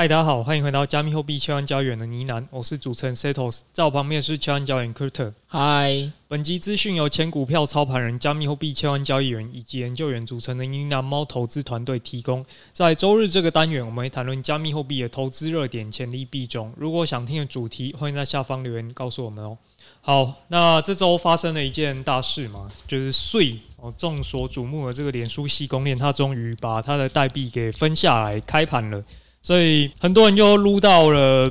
[0.00, 5.30] 嗨，大家好，欢迎回到加密货币千万交易员的呢喃，我是主持人 Setos，在我旁边是千万交易员 Kurt。
[5.46, 12.42] 嗨，本集资讯由前股票操盘人、加密货币千万交易员以及研究员组成的呢喃猫投资团队提供。
[12.72, 16.72] 在周日这个单元，我们会谈论加密货币的投资热点、潜力币种。
[16.78, 19.58] 如果想听的主题，欢迎在下方留言告诉我们哦。
[20.00, 29.04] 好，那这周发生了一件大事嘛，就是 Sui 哦，众所瞩目的这个脸书系公链，它终于把它的代币给分下来开盘了。
[29.42, 31.50] 所以很多人又撸到了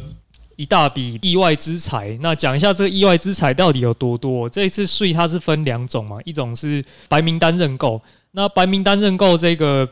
[0.56, 2.18] 一大笔意外之财。
[2.22, 4.48] 那讲一下这个意外之财到底有多多？
[4.50, 8.02] 这一次税它是分两种嘛，一种是白名单认购。
[8.32, 9.90] 那白名单认购这个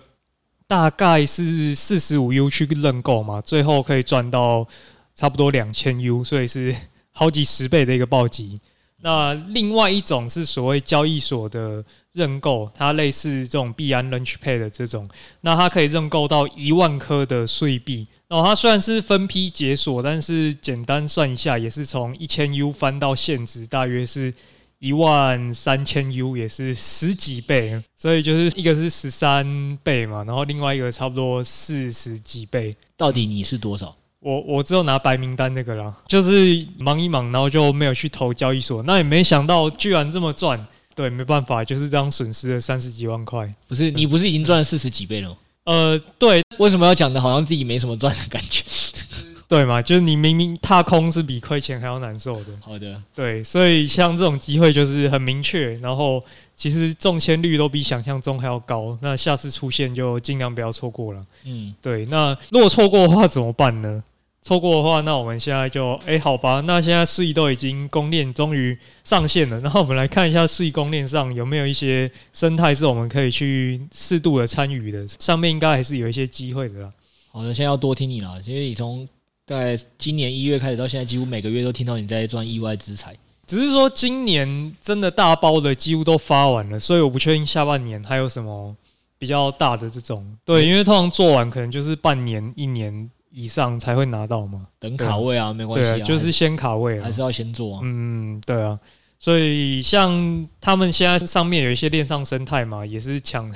[0.68, 4.68] 大概是四十五 U 去认购嘛，最后可以赚到
[5.16, 6.75] 差不多两千 U，所以是
[7.12, 8.59] 好几十倍的一个暴击。
[9.02, 15.08] 那另外一种是所谓交易所的认购，它类似这种币安 Launchpad 的这种，
[15.42, 18.08] 那它可以认购到一万颗的税币。
[18.28, 24.34] 然哦，它虽然是分批解锁，但是简单算一下，也是从一千 U 翻到现值，大约是
[24.80, 27.81] 一万三千 U，也是十几倍。
[27.95, 32.75] 所以就是一个是十三倍嘛，然后另外一个差不多四十几倍。
[32.98, 33.95] 到底你是多少？
[34.28, 43.50] 我我只有拿白名单那个啦，就是忙一忙，然后就没有去投交易所，那也没想到居然这么赚，对，没办法，就是这样损失了三十几万块。
[43.69, 45.38] 不是你不是已经赚了四十几倍了吗？
[45.64, 48.61] 呃，对，为什么要讲的好像自己没什么赚的感觉？
[49.47, 52.50] 对嘛，就是你明明踏空是比亏钱还要难受的。
[52.59, 56.22] 好的，对，所以像这种机会就是很明确，然后
[56.53, 58.97] 其实中签率都比想象中还要高。
[59.02, 61.22] 那下次出现就尽量不要错过了。
[61.45, 62.06] 嗯，对。
[62.08, 64.03] 那如果错过的话怎么办呢？
[64.48, 66.62] 错过的话，那我们现在就哎、欸，好吧。
[66.62, 75.06] 那现在 Sui 都已经公链终于上线了，然后我们来看一下四亿公链上有没有一些生态是我们可以去适度的参与的。
[75.19, 76.91] 上面应该还是有一些机会的啦。
[77.34, 79.06] 好的，现在要多听你了，其实你从。
[79.47, 83.16] 在今年一月开始到现在，几乎每个月都听到你在赚意外之财。
[83.46, 88.75] 只是说今年真的大包的几乎都发完了，所以我不确定下半年还有什么
[89.18, 90.38] 比较大的这种。
[90.44, 93.09] 对，因为通常做完可能就是半年、一年
[93.40, 94.66] 以上才会拿到嘛。
[94.80, 97.81] 等卡位啊，没关系啊，就是先卡位，还是要先做啊。
[97.84, 98.80] 嗯，对啊。
[99.20, 103.53] 所以像他们现在上面有一些链上生态嘛，也是抢。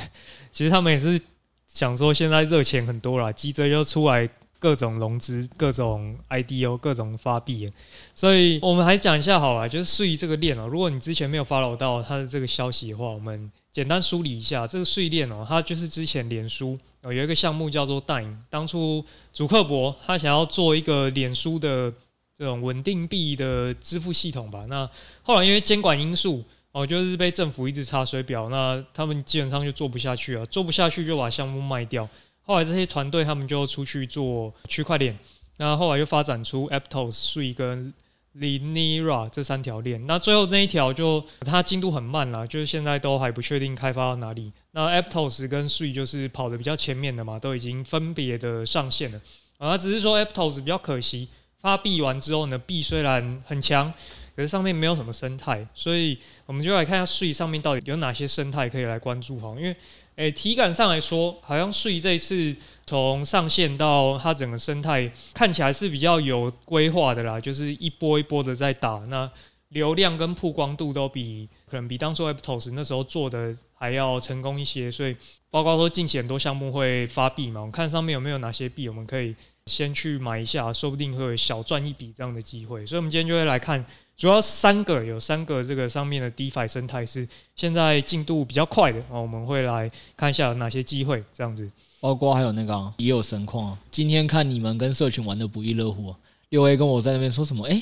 [0.52, 1.20] 其实他们也是
[1.68, 4.30] 想说，现在热钱很多啦，急着要出来。
[4.62, 7.74] 各种融资、各种 IDO、各种发币，
[8.14, 10.68] 所以我们还讲一下好了，就是 Sui 这个链哦。
[10.68, 15.44] 如果你之前没有 follow 到它的这个消息的话，我们简单梳理一下这个 Sui 链哦。
[15.50, 21.92] 它就是之前脸书有一个项目叫做 Dime，当初祖克伯他想要做一个脸书的
[22.38, 24.68] 这种稳定币的支付系统吧。
[24.70, 24.88] 那
[25.24, 32.08] 后来因为监管因素哦，就是被政府一直查水表，那他们基本上就做不下去了，做不下去就把项目卖掉。
[32.52, 35.18] 后来这些团队他们就出去做区块链，
[35.56, 37.94] 那后来又发展出 Aptos、Sui 跟
[38.36, 40.06] Linera 这三条链。
[40.06, 44.52] 那最后那一条就它进度很慢了，就是现在都还不确定开发到哪里。
[44.72, 49.22] 那 Aptos 跟 Sui 就是跑得比较前面的嘛，都已经分别的上线了。
[49.58, 51.30] 啊，只是说 Aptos 比较可惜，
[51.62, 53.94] 发币完之后呢，币虽然很强，
[54.36, 59.74] 可是上面没有什么生态，所以我们就来看一下 s 上面到底有哪些生态可以来关注哈，因为。
[60.22, 62.56] 诶、体感上来说，好像 Sui 这一次
[62.86, 69.28] 从上线到它整个生态看起来是比较有规划的啦，就是一波一波的在打，那
[69.70, 75.18] 流量跟曝光度都比可能比当初 Aptos 那时候做的还要成功一些，所以
[75.50, 83.84] 包括说近期很多项目会发币嘛，我们看上面有没有哪些币，我们可以先去买一下，说不定会有小赚一笔这样的机会，所以我们今天就会来看。
[84.22, 91.68] 主要三个有三个这个上面的 DeFi 生态是现在进度比较快的啊，我们会来看一下有哪些机会这样子，
[92.00, 93.78] 包括还有那个也有神矿啊。
[93.90, 96.16] 今天看你们跟社群玩的不亦乐乎啊，
[96.50, 97.66] 六 A 跟我在那边说什么？
[97.66, 97.82] 诶，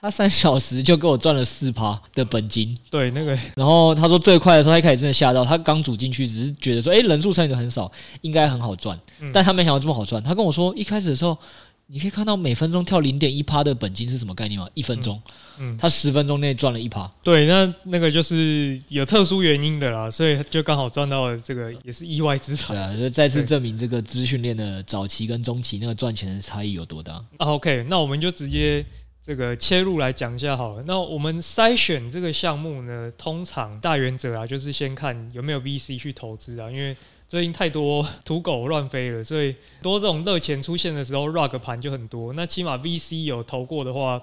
[0.00, 8.98] 他三小时就给我赚了四趴的本金，对那个， 然后他说最快的时候，他一开始真的吓到，他刚组进去只是觉得说，诶，人数参与的很少，应该很好赚，
[9.30, 10.22] 但他没想到这么好赚。
[10.22, 11.36] 他跟我说一开始的时候。
[11.88, 14.68] 你可以看到每分钟跳零点一趴的本金是什么概念吗？
[14.74, 15.22] 一分钟，
[15.56, 17.08] 嗯，他十分钟内赚了一趴。
[17.22, 22.74] 对，那那个就是有特殊原因的啦，所以就刚好赚到了这个，也是意外之财。
[22.74, 27.12] 对啊，就再次证明这个资讯链的早期跟中期那个赚钱的差异有多大。
[27.36, 28.84] 啊，OK，那我们就直接
[29.22, 30.82] 这个切入来讲一下好了。
[30.88, 36.96] 那我们筛选这个项目呢，通常大原则啊，就是先看有没有 VC 去投资啊，因为。
[37.28, 42.32] 最近太多土狗乱飞了，所以多这种热钱出现的时候，rug 盘就很多。
[42.34, 44.22] 那起码 VC 有投过的话，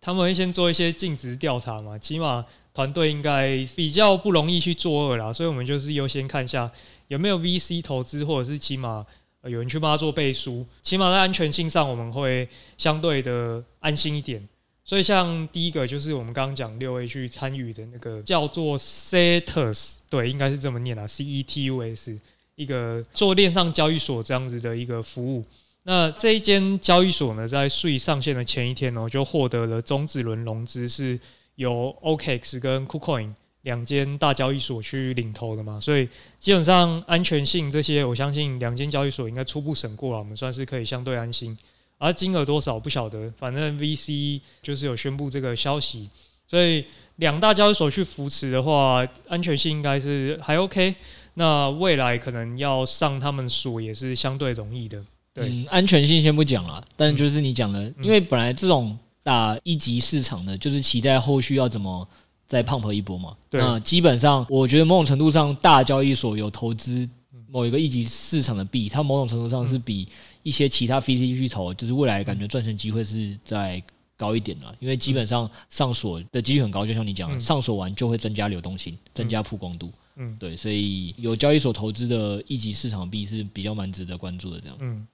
[0.00, 1.98] 他们会先做一些尽职调查嘛。
[1.98, 2.44] 起码
[2.74, 6.70] 团队应该比较不容易去作恶啦，所以我们就是优先看一下
[7.08, 9.06] 有没有 VC 投资，或者是起码、
[9.44, 14.46] 有人去帮他做背书，起码在安全性上我们会相对的安心一点。
[14.86, 22.18] 所以像第一个就是我们刚刚讲六 A 去参与的那个叫做 Cetus，对，应该是这么念啊，C E T U S，
[22.56, 25.44] 一个做链上交易所这样子的一个服务。
[25.82, 31.20] 那这一间交易所呢，在税上线的前一天呢，就获得了种子轮融资，是
[31.56, 35.78] 由 OKX 跟 KuCoin 两间大交易所去领投的嘛。
[35.78, 36.08] 所以
[36.38, 41.56] 基本上安全性这些，我相信两间交易所应该初步审过了，我们算是可以相对安心。
[41.98, 46.08] 而金额多少不晓得，反正 VC 就是有宣布这个消息，
[46.48, 46.84] 所以
[47.16, 50.94] 两大交易所去扶持的话，安全性应该是还 OK。
[51.34, 55.02] 那未来可能要上他们锁也是相对容易的。
[55.32, 62.06] 对，嗯、安全性先不讲了，但就是你讲的，嗯、因为本来这种打一级市场的，就是期待后续要怎么
[62.46, 63.34] 再 pump 一波嘛。
[63.50, 67.08] 对，那基本上我觉得某种程度上，大交易所有投资
[67.48, 70.08] 某一个一级市场的币，它某种程度上是比。
[70.44, 73.82] 一些其他 VC 去投，就是未来感觉赚钱机会是再
[74.16, 79.92] 高一点了，因为基本上上锁的几率很高，就像你讲的，上锁完就会增加流动性，增加曝光度。
[80.16, 84.60] 嗯，对，所以有交易所投资的一级市场币是比较蛮值得关注的。
[84.60, 85.06] 这样，嗯，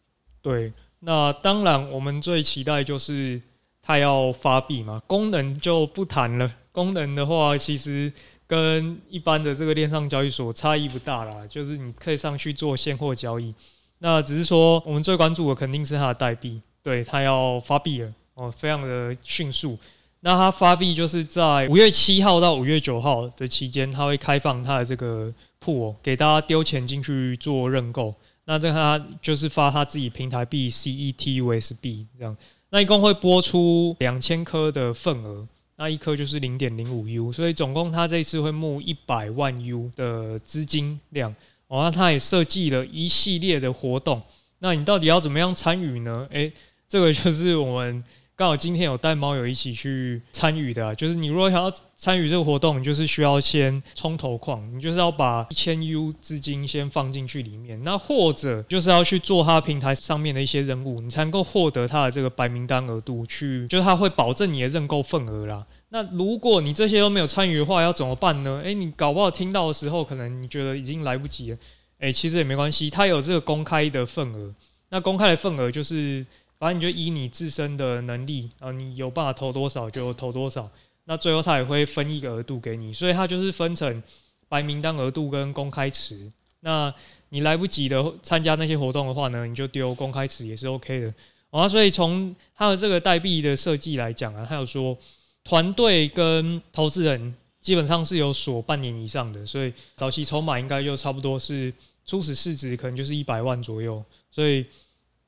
[0.42, 0.72] 对。
[1.02, 3.40] 那当然，我们最期待就是
[3.80, 6.52] 它要发币嘛，功能就不谈了。
[6.70, 8.12] 功能的话，其实
[8.46, 13.54] 跟一般的这个链上交易所差异不大啦，就是你可以上去做现货交易。
[14.00, 19.76] 那只是说，我们最关注的肯定是它的代币，对，它要发币了哦，非常的迅速。
[20.20, 28.14] 那它发币就是在五月七号到五月九号的期间，它会开放它的这个铺哦给大家丢钱进去做认购。
[28.46, 32.34] 那这它就是发它自己平台币 CETUSB 这样。
[32.70, 35.46] 那一共会拨出两千颗的份额，
[35.76, 41.34] 那一颗就是零点零五 U，所以总共它这一次会募一百万 U 的资金量。
[41.68, 44.20] 哦，那他也设计了一系列的活动，
[44.58, 46.26] 那你到底要怎么样参与呢？
[46.30, 46.52] 诶、
[46.88, 48.02] 这个就是我们
[48.40, 65.66] 刚好今天有带猫友一起去参与的，就是你如果想要参与这个活动，你就是需要先充头矿，你就是要把一千 U 资金先放进去里面，那或者就是要去做他平台上面的一些任务，你才能够获得他的这个白名单额度去，就是他会保证你的认购份额啦。
[65.90, 68.62] 那如果你这些都没有参与的话，要怎么办呢？
[68.64, 71.58] 诶、你搞不好听到的时候，可能你觉得已经来不及了。
[71.98, 74.54] 诶、其实也没关系，它有这个公开的份额。
[74.92, 76.26] 那公开的份额就是，
[76.60, 80.70] 反正你就以你自身的能力啊，你有办法投多少就投多少。
[81.06, 84.00] 那最后他也会分一个额度给你，所以它就是分成
[84.48, 86.30] 白名单额度跟公开池。
[86.60, 86.94] 那
[87.30, 91.12] 你来不及的参加那些活动的话呢，你就丢公开池也是 OK 的。
[91.50, 94.96] 啊，所以从它的这个代币的设计来讲啊，它有说。
[95.42, 101.72] 团队跟投资人基本上是有锁半年以上的，所以早期筹码应该就差不多是
[102.04, 104.64] 初始市值可能就是一百万左右，所以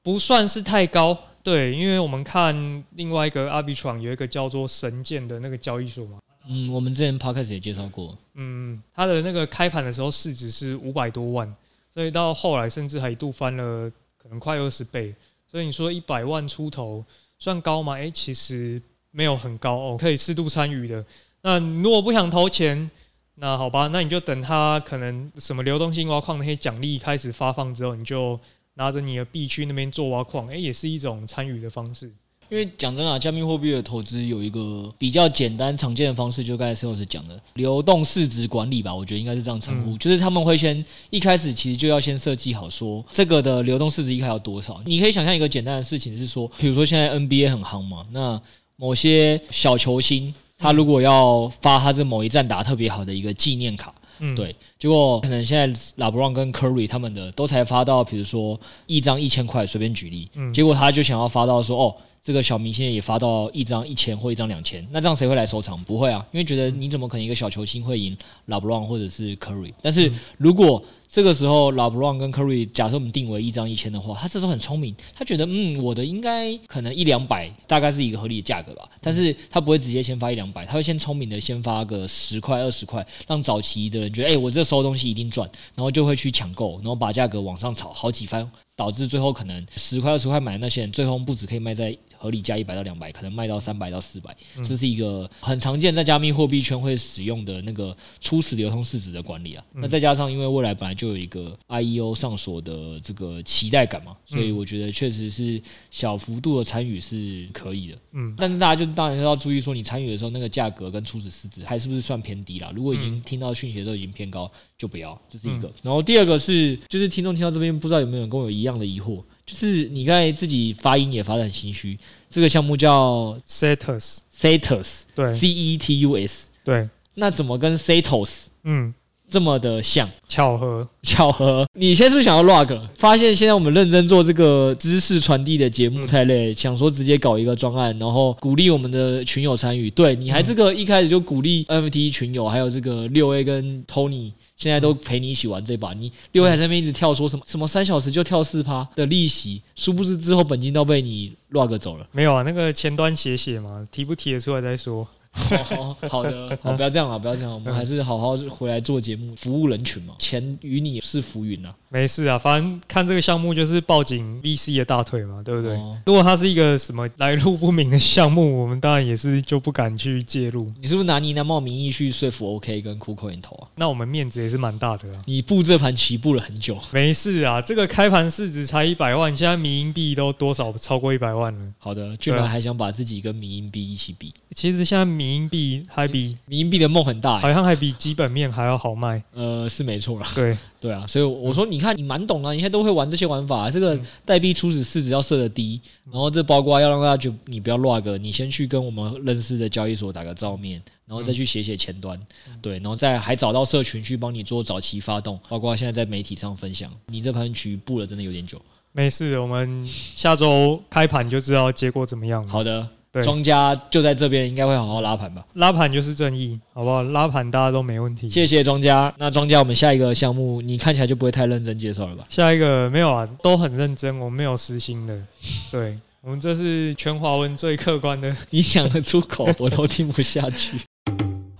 [0.02, 1.16] 不算是太高。
[1.42, 6.18] 对，因为我们看另外一个 Arbitrum 有一个叫做神剑的那个交易所嘛，
[6.48, 11.52] 嗯，我们之前 Podcast 也介绍过，嗯，它的那个开盘的时候市值是五百多万，
[11.92, 13.90] 所以到后来甚至还一度翻了
[14.22, 15.14] 可能快二十倍，
[15.50, 17.04] 所以你说一百万出头
[17.38, 17.94] 算高吗？
[17.94, 18.80] 诶、欸，其实。
[19.14, 21.04] 没有很高哦，可以适度参与的。
[21.42, 22.90] 那如果不想投钱，
[23.34, 28.40] 那好吧，那你就等它可能什么流动性挖矿那些奖励开始发放之后，你就
[28.74, 32.12] 拿着你的币去那边做挖矿，诶，也是一种参与的方式。
[32.48, 44.82] 因为讲真的，加密货币的投资有一个比较简单常见的方式，就刚才 Sales 讲的流动市值管理吧，我觉得应该是这样称呼，嗯、就是他们会先一开始其实就要先设计好说这个的流动市值应该要多少。
[44.84, 48.38] 你可以想象一个简单的事情是说，比如说现在 NBA 很夯嘛，那
[48.76, 65.82] 某些小球星，他如果要发他这某一站打特别好的一个纪念卡，嗯，对，结果可能现在拉布朗跟 Curry 他们的都才发到，比如说一张一千块，随便举例，嗯，结果他就想要发到说，哦，这个小明星也发到一张一千或一张两千，那这样谁会来收藏？
[65.82, 69.72] 不会啊，因为觉得你怎么可能一个小球星会赢拉布朗或者是 Curry？
[69.82, 70.80] 但是如果
[71.12, 78.88] 这个时候，拉布朗跟 Curry，假设我们定为一张一千的话，他这时候很聪明，他觉得嗯，我的应该可能一两百，大概是一个合理的价格吧。
[78.98, 91.94] 但是他不会直接先发一两百，他会先聪明的先发个十块二十块，让早期的人觉得，哎，我这时候东西一定赚，然后就会去抢购，然后把价格往上炒好几番，导致最后可能十块二十块买的那些人，最后不止可以卖在。
[92.22, 99.64] 合理价一百到两百，可能卖到三百到四百，这是一个很常见在加密货币圈会使用的那个初始流通市值的管理啊。
[99.72, 105.60] 那再加上因为未来本来就有一个 IEO 上锁的这个期待感嘛，所以我觉得确实是
[105.90, 107.98] 小幅度的参与是可以的。
[108.12, 112.70] 嗯，但是大家就当然要注意说，你参与的时候那个价格跟初始市值还是不是算偏低啦？
[112.72, 114.48] 如果已经听到讯息的时候已经偏高，
[114.78, 115.68] 就不要，这是一个。
[115.82, 121.98] 然后第二个是，就是听众听到这边不知道有没有人跟我有一样的疑惑，就是你刚才自己发音也发得很心虚。
[122.30, 126.88] 这个项目叫 Cetus，Cetus，对，C E T U S，对。
[127.14, 128.94] 那怎么跟 Cetos，嗯？
[129.32, 131.66] 这么的像巧合，巧合。
[131.72, 132.78] 你现在是不是想要 log？
[132.96, 139.88] 发现现在我们认真做这个知识传递的节目太累，想说直接搞一个专案，然后鼓励我们的群友参与。
[139.88, 145.94] 对，你还这个一开始就鼓励 NFT 群友，还有这个六 A 跟 Tony，现在都陪你一起玩这把。
[145.94, 152.06] 你六 A 还在那边一直跳说什么什么三小时就跳四趴的利息，殊不知之后本金都被你 log 走了。
[152.12, 155.08] 没有啊，那个前端写写嘛，提不提得出来再说。
[155.76, 160.14] 哦，好的，好，不要这样了，不要这样，我们还是好好回来做节目，服务人群嘛。
[160.18, 165.76] 钱与你是浮云啊，没事啊，反正看这个项目就是抱紧 VC 的大腿嘛，对不对？
[166.04, 170.66] 如果它是一个什么来路不明的项目，我们当然也是就不敢去介入。
[170.80, 173.68] 你是不是拿你那冒名义去说服 OK 跟 KuCoin 投啊？
[173.76, 175.22] 那我们面子也是蛮大的啊。
[175.26, 181.72] 你布这盘棋布了很久，没事啊，这个开盘市值才一百万，现在迷因币都多少超过一百万了。
[181.78, 184.32] 好的，居然还想把自己跟迷因币一起比。
[184.54, 189.22] 其实现在迷因币还比迷因币的梦很大，好像还比基本面还要好卖。
[189.32, 190.26] 呃，是没错啦。
[190.34, 193.70] 对对啊，所以我说，你看你蛮懂啊，你现在都会玩这些玩法。
[193.70, 202.20] 这个代币初始市值要设的低，然后这包括要让大家就你不要 log，你先去跟我们认识的交易所打个照面，然后再去写写前端，
[202.60, 206.90] 对，然后再还找到社群去帮你做早期发动，包括现在在媒体上分享。
[207.06, 208.60] 你这盘局布了真的有点久。
[208.90, 212.46] 没事，我们下周开盘就知道结果怎么样。
[212.48, 212.88] 好的。
[213.20, 215.44] 庄家就在这边，应该会好好拉盘吧？
[215.54, 217.02] 拉盘就是正义，好不好？
[217.02, 218.30] 拉盘大家都没问题。
[218.30, 219.12] 谢谢庄家。
[219.18, 222.24] 那庄家，我们下一个项目，你看起来就不会太认真介绍了吧？
[222.30, 225.18] 下一个没有啊，都很认真，我们没有私心的。
[225.70, 230.78] 对，我们这是全华文最客观的，你讲得出口，我都听不下去。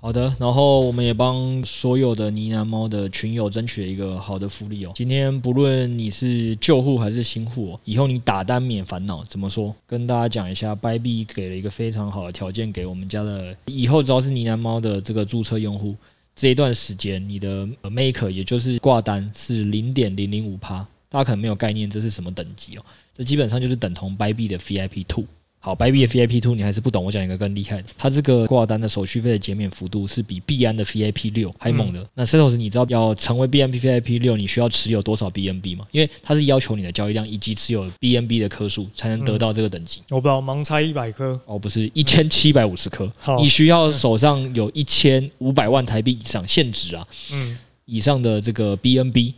[0.04, 4.90] 好的，然后我们也帮所有的呢喃猫的群友争取了一个好的福利哦。
[4.97, 9.23] 今天不论你是旧户还是新户哦，以后你打单免烦恼。
[9.26, 9.73] 怎么说？
[9.87, 15.94] 跟大家讲一下 by bi 给了一个非常好的条件给我们家的，以后只要是呢喃猫的这个注册用户，
[16.35, 22.85] 这一段时间你的 Maker 也就是挂单是零点零零五趴，大家可能没有概念这是什么等级哦，
[23.16, 25.26] 这基本上就是等同 by b 的 VIP Two。
[25.64, 32.00] 好，Bybit 的 VIP Two 你还是不懂，我讲一个更厉害的，它这个挂单的手续费的减免幅度是比币安的 VIP 六还猛的。
[32.00, 35.87] 嗯、那 Setos 你知道要成为 BNB VIP 六，你需要持有多少 BNB 吗？
[35.92, 40.00] 因为它是要求你的交易量以及持有 BNB 的颗数才能得到这个等级。
[40.00, 49.35] 嗯、我不知道，盲猜一百颗哦，不是一千七百五十颗，你需要手上有一千五百万台币以上现值啊，嗯，以上的这个 BNB。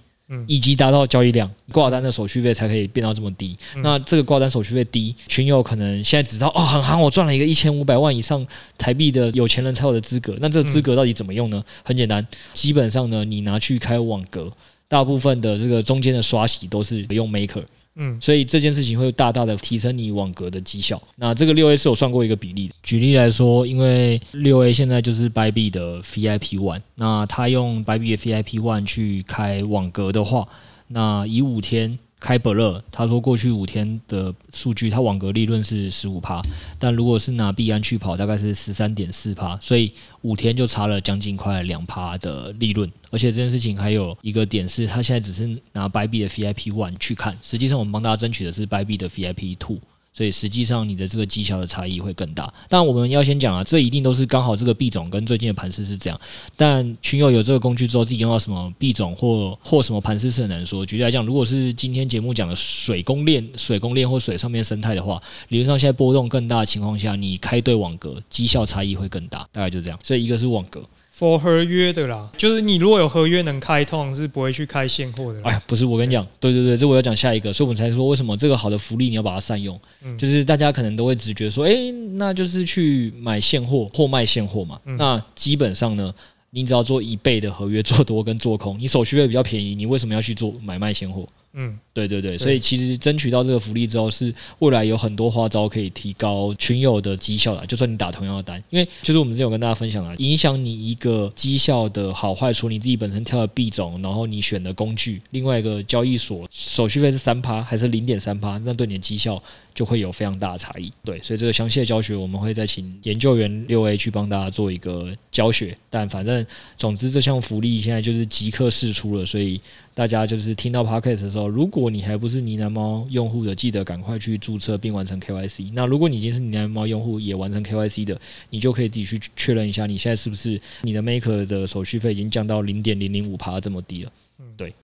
[0.46, 3.56] 以及达到交易量，挂单的手续费才可以变到这么低。
[3.76, 8.46] 嗯、那这个挂单手续费低，群友可能现在只知道哦，很行，我赚了一个一千五百万以上
[8.78, 10.36] 台币的有钱人才有的资格。
[10.40, 11.58] 那这个资格到底怎么用呢？
[11.58, 14.50] 嗯、很简单，基本上呢，你拿去开网格，
[14.88, 17.62] 大部分的这个中间的刷洗都是用 Maker。
[17.96, 21.00] 嗯，所以这件事情会大大的提升你网格的绩效。
[21.16, 22.70] 那这个六 A 是有算过一个比例。
[22.82, 30.48] 举例来说，因为六 A 现在就是 b y b 的 VIP One，那他用 b y b 的 VIP One 去开网格的话，
[30.88, 31.98] 那以五天。
[32.24, 36.40] 开伯乐，他说过去五天的数据，他网格利润是十五趴，
[36.78, 42.90] 但如果是拿币安去跑，大概是十三点四趴，所以五天就差了将近快两趴的利润。
[43.10, 49.78] 而且这件事情还有一个点是，他现在只是拿白币的 VIP One 去看，实际上我们帮大家争取的是白币的 VIP Two。
[50.16, 52.50] 所以实际上你的这个绩效的差异会更大。
[52.68, 56.18] 但我们要先讲啊，这一定都是刚好这个币种跟最近的盘势是这样。
[56.56, 60.86] 但群友有这个工具之后，自己用到什么币种或或什么盘势是很难说。
[60.86, 69.48] 举例来讲，如果是今天节目讲的水公链、水公链或水上面生态的话，理论上现在波动更大的情况下，你开对网格，绩效差异会更大。
[69.50, 69.98] 大概就这样。
[70.02, 70.80] 所以一个是网格。
[71.16, 75.40] For 合约的啦，就是你如果有合约能开，通常是不会去开现货的。
[75.44, 79.80] 哎呀，不是，我跟你讲，对对对，这我要讲下一个，所以我们才说为什么这个好的福利你要把它善用。
[80.02, 81.72] 嗯，就是大家可能都会直觉说，哎，
[82.14, 84.80] 那就是去买现货或卖现货嘛。
[84.86, 86.12] 嗯，那基本上呢，
[86.50, 91.24] 你只要做一倍的合约做多跟做空，你手续费比较便宜，你为什么要去做买卖现货？
[91.56, 97.64] 嗯，对对对，所以其实争取到这个福利之后，是未来有很多花招可以提高群友的绩效的。
[97.66, 109.40] 就算你打同样的单，因为就是我们之前有跟大家分享了，影响你一个绩效的好坏，除你自己本身挑的币种，然后你选的工具，另外一个交易所手续费是三趴还是零点三趴，那对你的绩效
[109.72, 110.92] 就会有非常大的差异。
[111.04, 115.78] 对，所以这个详细的教学我们会再请研究员六 A 去帮大家做一个教学。
[115.88, 116.44] 但反正
[116.76, 119.60] 总之这项福利现在就是即刻试出了，所以。
[119.94, 125.70] 大家就是听到 Podcast 的时候，如果你还不是呢喃猫用户的，记得赶快去注册并完成 KYC。
[125.72, 128.20] 那如果你已经是呢喃猫用户，也完成 KYC 的，
[128.50, 134.12] 你就可以自己去确认一下，你现在是不是你的 Maker 的手续费已经降到零点零零五趴这么低了。
[134.56, 134.74] 对。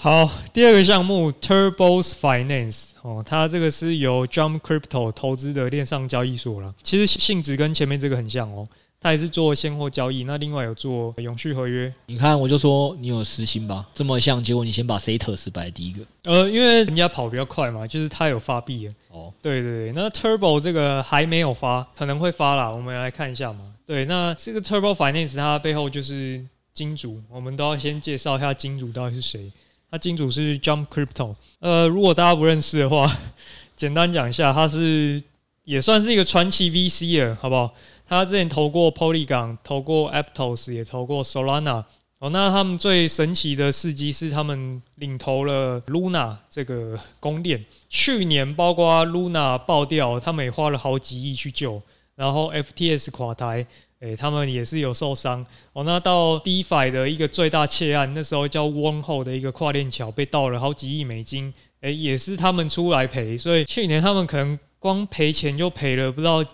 [0.00, 6.72] 好，第二个项目 Turbos Finance 哦，它这个是由 Jump Crypto 投资的链上交易所了。
[6.84, 8.68] 其实性质跟前面这个很像哦，
[9.00, 11.92] 它也是做现货交易，那另外有做永续合约。
[12.06, 16.04] 你看，我就说你有私心吧，这么像，结果你先把 Satos 摆第一个。
[16.24, 23.60] 呃，因为人家跑比较快嘛，就是他有发币哦，对对对，那 Turbo 这个还没有发，可能会发啦，我们来看一下嘛。
[23.86, 29.48] 对，那这个 Turbo Finance 它背后就是金主，我们都要先介绍一下金主到底是谁。
[29.90, 33.10] 他金主是 Jump Crypto，呃，如果大家不认识的话，
[33.74, 35.22] 简单讲一下，他是
[35.64, 37.72] 也算是一个传奇 VC 了，好不好？
[38.08, 41.84] 他之前投过 Polygon，投过 Aptos，也投过 Solana。
[42.20, 47.64] 哦，那他们最神奇的事迹是，他们领投了 Luna 这个公链。
[47.88, 51.80] 去年包括 Luna 爆掉，他们也花了好几亿去救，
[52.16, 53.66] 然后 FTS 垮台。
[54.00, 55.82] 诶、他们也是有受伤哦。
[55.82, 63.36] 那到 DeFi 的一个最大窃案，那时候叫 w o n h o 的一个跨链桥被盗了好几亿美金，诶、也是他们出来赔。
[63.36, 66.44] 所以去年他们可能光赔钱就赔了不知道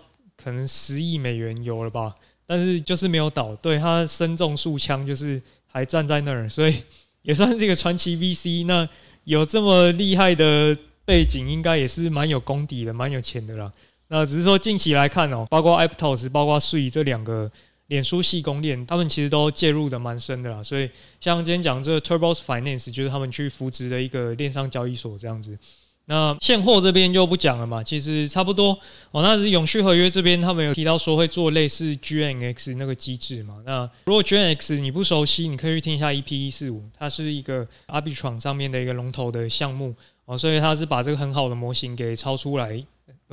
[0.45, 2.15] 可能十亿美元有了吧。
[2.47, 6.83] 但是就是没有倒，对，他身中数枪，就是还站在那儿，所以
[7.23, 8.67] 也算是一个传奇 VC。
[8.67, 8.87] 那
[9.25, 13.73] 有这么厉害的背景，应该也是蛮有功底的，蛮有钱的啦。
[14.09, 17.51] 那只是说近期来看哦，包括 Aptos、包括 Sui 这两个
[17.87, 20.63] 脸书系公链，他们其实都介入的蛮深的啦。
[20.63, 25.59] 所以像今天讲这个 Turbos Finance，就是他们去扶植的一个链上交易所这样子。
[26.07, 28.79] 那现货这边就不讲了嘛，其实差不多
[29.11, 29.23] 哦。
[29.23, 33.63] 那是永续合约这边，他们有提到说会做类似 GNX 那个机制嘛。
[33.65, 39.95] 那如果 GNX 你不熟悉，你可以去听一下 EP 一四五，它是一个 a r b i t r o n 上面的一个龙头的项目
[40.27, 42.85] 哦，所以它是把这个很好的模型给抄出来。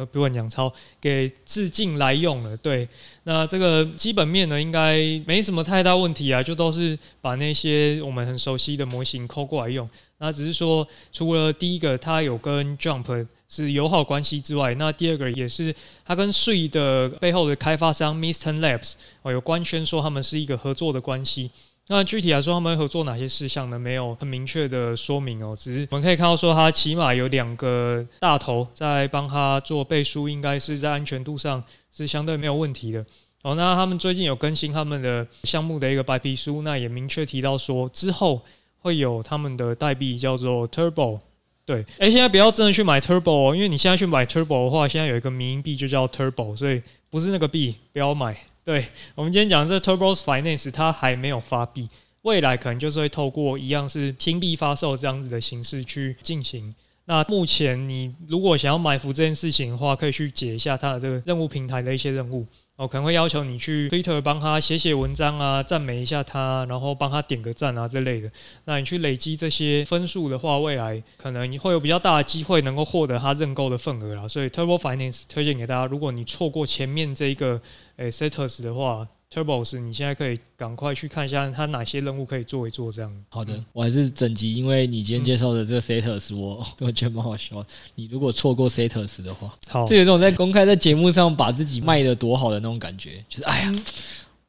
[0.01, 2.87] 呃，不管讲超给致敬来用了，对，
[3.23, 9.87] 那这个基本面呢，应该没什么太大问题啊，就都是把那些我们很熟悉的模型抠过来用。
[10.17, 15.73] 那只是说，除了第一个它有跟 Jump 是友好关系之外，那第二个也是
[16.05, 21.51] 它跟 Sui 的背后的开发商 Mysten Labs 哦，有官宣说他们是一个合作的关系。
[21.91, 23.77] 那具体来说，他们合作哪些事项呢？
[23.77, 33.05] 没有很明确的说明哦，只是我们可以看到说，他起码有两个大头在帮他做背书，应该是在安全度上是相对没有问题的。
[33.43, 38.41] 哦，那他们最近有更新他们的项目的一个白皮书，那也明确提到说，之后
[38.77, 41.19] 会有他们的代币叫做 Turbo。
[41.65, 48.37] 对，哎，现在不要真的去买 Turbo，因为你现在去买 Turbo 的话，现在有一个民营币就叫 Turbo，所以不是那个币，不要买。
[48.63, 51.89] 对，我们今天讲这 Turbos Finance，它还没有发币，
[52.21, 56.75] 未来可能就是会透过一样是新币发售这样子的形式去进行。
[57.05, 62.45] 那目前你如果想要埋伏这件事情的话，可以去解一下他的这个任务平台的一些任务。
[62.77, 68.31] 我可能会要求你去 Twitter 帮他写写文章啊，赞美一下他，然后帮他点个赞啊之类的。
[68.65, 74.27] 那你去累积这些分数的话，未来可能你会有比较大的机会能够获得他认购的份额啦。
[74.27, 77.61] 所以 Turbo Finance 推荐给大家，如果你错过前面这一个
[77.97, 79.07] 诶 Satos 的话。
[79.33, 83.09] Turbos，你现在可以赶快去看一下它哪些任务可以做一做，这样。
[83.29, 87.65] 好的，我还是整集，因为你今天介绍的这个 Satos，我我觉得蛮好笑。
[87.95, 93.73] 你如果错过 Satos 的话，好，这有种在公开在节目上把自己卖的多好的那种感觉，就是哎呀，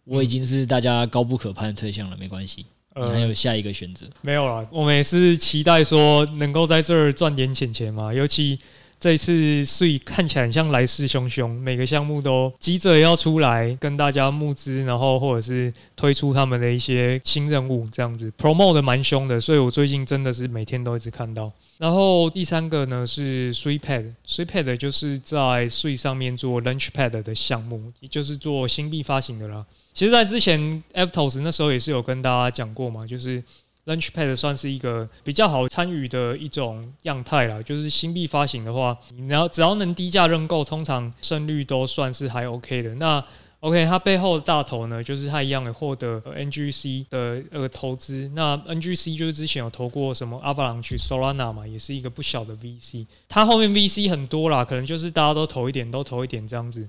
[0.03, 2.67] 我已经是大家高不可攀的特项了，没关系，
[2.97, 4.05] 你还有下一个选择。
[4.21, 8.59] 没有了，我们也是期待说能够在这儿赚点钱钱嘛，尤其。
[9.03, 9.33] 这次
[9.65, 21.51] Sui 看起来像来势汹汹，每个项目都急着要出来跟大家募资，然后或者是推出他们的一些新任务，这样子 promote 的蛮凶的，所以我最近真的是每天都一直看到。
[21.79, 25.37] 然后第三个呢是 SuiPad，SuiPad 就是在
[25.69, 29.67] Sui 上面做 Launchpad 的项目，也就是做新币发行的啦。
[29.93, 33.43] 其实，在之前 Aptos 那时候也是有跟大家讲过嘛，就是。
[33.87, 42.95] Lunchpad 算是一个比较好参与的一种样态啦，就是新币发行的话，你要只要能低价认购，通常胜率都算是还 OK 的。
[42.95, 43.25] 那
[43.61, 48.29] OK，它背后的大头呢，就是它一样有获得 NGC 的呃投资。
[48.35, 53.07] 那 NGC 就是之前有投过什么 Avalanche、Solana 嘛，也是一个不小的 VC。
[53.29, 56.89] 它后面 VC 很多啦，可能就是大家都投一点，都投一点这样子。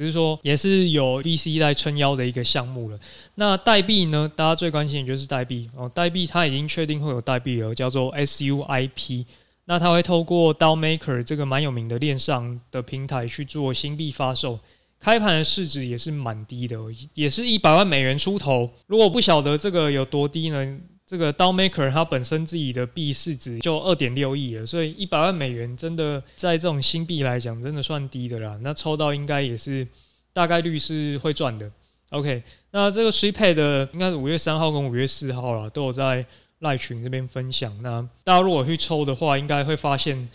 [0.00, 2.98] 只是说，也是有 VC 在撑腰的一个项目了。
[3.34, 4.32] 那代币呢？
[4.34, 5.86] 大家最关心的就是代币哦。
[5.94, 9.26] 代币它已经确定会有代币了，叫做 SUIP。
[9.66, 14.58] 那它会透过 DAO Maker 这个蛮有名的链上的平台去做新币发售。
[14.98, 16.78] 开盘的市值也是蛮低的，
[17.12, 18.70] 也是一百万美元出头。
[18.86, 20.78] 如果不晓得这个有多低呢？
[21.10, 28.56] 这个 DAO Maker 它本身自己的币市值就二点六亿了，所以一百万美元真的在这种新币来讲，真的算低的啦。
[28.62, 29.84] 那抽到应该也是
[30.32, 31.68] 大概率是会赚的。
[32.10, 36.24] OK，那这个 SuiPad 应该是五月三号跟五月四号啦，都有在
[36.60, 37.76] 赖群这边分享。
[37.82, 40.28] 那大家如果去抽的话，应该会发现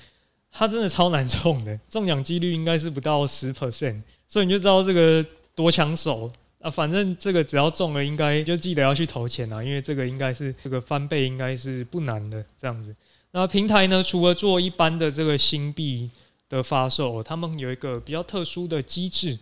[0.51, 6.29] 它真的超难中的，中奖几率应该是不到十 percent，所以你就知道这个多抢手
[6.65, 6.71] 啊！
[6.71, 12.95] 反正这个只要中了，应该就记得要去投钱啊，因为这个应该是这个翻倍应该是不难的这样子。
[13.33, 16.09] 那平台呢，除了做一般的这个新币
[16.49, 19.37] 的发售，他们有一个比较特殊的机制，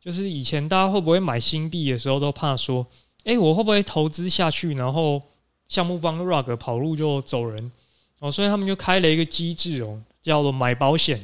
[0.00, 2.86] 就是以前大家会不会买新币的时候都怕说，
[3.24, 5.20] 哎、我会不会投资下去，然后
[5.68, 7.72] 项目方 rug 跑路就走人
[8.20, 11.20] 哦，所以他们就开了一个机制哦，叫做买保险。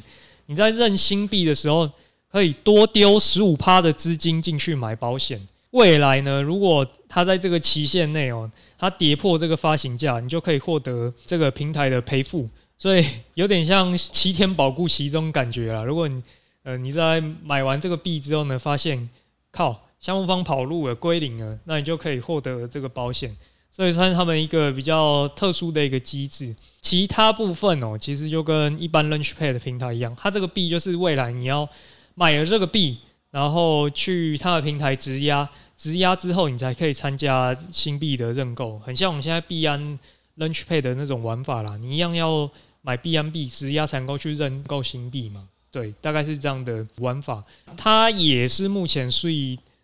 [0.47, 1.89] 你在认新币的时候，
[2.35, 5.41] 可以多丢十五趴的资金进去买保险。
[5.71, 12.49] 未来呢，如果它在这个期限内哦，它跌破这个发行价，你就可以获得这个平台的赔付。
[12.77, 15.85] 所以有点像七天保固期这种感觉啦。
[15.85, 16.21] 如果你
[16.65, 19.09] 呃你在买完这个币之后呢，发现
[19.53, 19.81] 靠。
[20.01, 23.35] 项目方跑路了，归零了，那你就可以获得这个保险，
[23.71, 26.55] 所以算是他们一个比较特殊的一个机制。
[26.83, 31.67] 其他部分哦，其实就跟一般 Launchpad 的平台一样，它这个币就是未来你要
[32.15, 32.99] 买了这个币，
[33.31, 39.99] 然后去他的平台质押，质押之后你才可以参加新币的认购，很像我们现在币安
[40.39, 41.77] Launchpad 的那种玩法啦。
[41.77, 42.49] 你一样要
[42.83, 45.49] 买币安币质押才能够去认购新币嘛？
[45.71, 47.43] 对，大概是这样的玩法。
[47.77, 49.29] 它也是目前属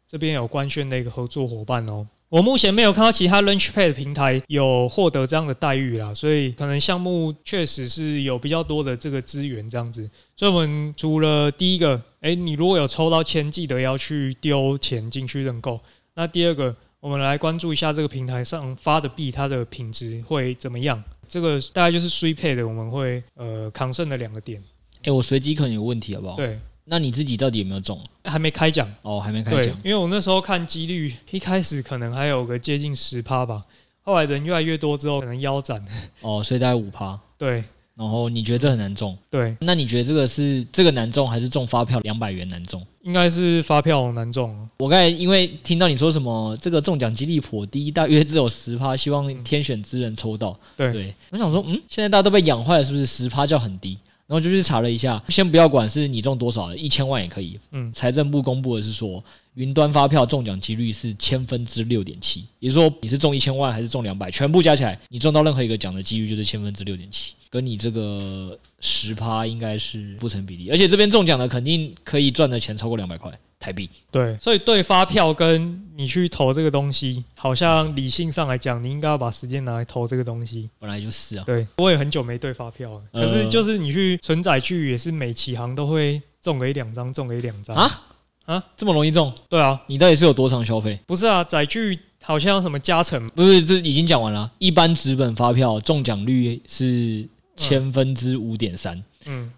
[0.06, 10.08] 这边有官宣的一个合作伙伴哦，我目前没有看到其他 Launchpad 平台有获得这样的待遇啦，所以可能项目确实是有比较多的这个资源这样子。
[10.36, 15.80] 所以我们除了第一个，诶，你如果有抽到签，记得要去丢钱进去认购。
[16.14, 21.02] 那第二个，我们来关注一下这个平台上发的币，它的品质会怎么样？
[21.26, 24.62] 这个大概就是 Suipay 的，我们会呃抗胜的两个点。
[25.02, 26.36] 诶，我随机可能有问题好不好？
[26.36, 26.56] 对。
[26.90, 27.96] 那你自己到底有没有中？
[28.24, 29.72] 还没开奖哦，还没开奖。
[29.84, 33.60] 因为我那时候看几率，一开始可能还有个接近十趴吧，
[34.02, 35.80] 后来人越来越多之后，可能腰斩。
[36.20, 37.16] 哦，所以大概五趴。
[37.38, 37.62] 对。
[37.94, 39.16] 然后你觉得这很难中？
[39.30, 39.56] 对。
[39.60, 42.84] 那你觉得这个是这个难中，还是中发票两百元难中？
[43.02, 44.68] 应该是发票难中。
[44.78, 50.58] 我刚才因为听到你说什么，这个中奖几率颇低，大约只有十趴，希望天选之人抽到。
[50.76, 50.92] 对。
[50.92, 51.14] 对。
[51.30, 53.96] 我想说，嗯，现在大家都被养坏了，是不是十趴叫很低？
[54.30, 57.58] 然后就去查了一下，先不要管是你中多少了，一千万也可以。
[57.72, 59.20] 嗯，财政部公布的是说，
[59.54, 70.70] 云端发票中奖几率是千分之六点七，也就是说你是中一千万还是中两百，全部加起来，你中到任何一个奖的几率就是千分之六点七，跟你这个十趴应该是不成比例。
[70.70, 73.36] 而且这边中奖的肯定可以赚的钱超过两百块。
[73.60, 73.88] 台币。
[74.10, 80.68] 对，所以对发票跟你去投这个东西，好像理性上来讲，你应该要把时间拿来投这个东西。
[80.78, 87.76] 本来就是啊，对，我也很久没对发票了，可是就是你去存载具，也是每期行都会中个一两张，中个一两张。
[87.76, 88.02] 啊？
[88.46, 89.32] 啊，这么容易中？
[89.48, 90.98] 对啊，你到底是有多长消费？
[91.06, 93.28] 不是啊，载具好像有什么加成？
[93.28, 94.50] 不是，这已经讲完了。
[94.58, 99.52] 一般纸本发票中奖率是千分之五点三，嗯，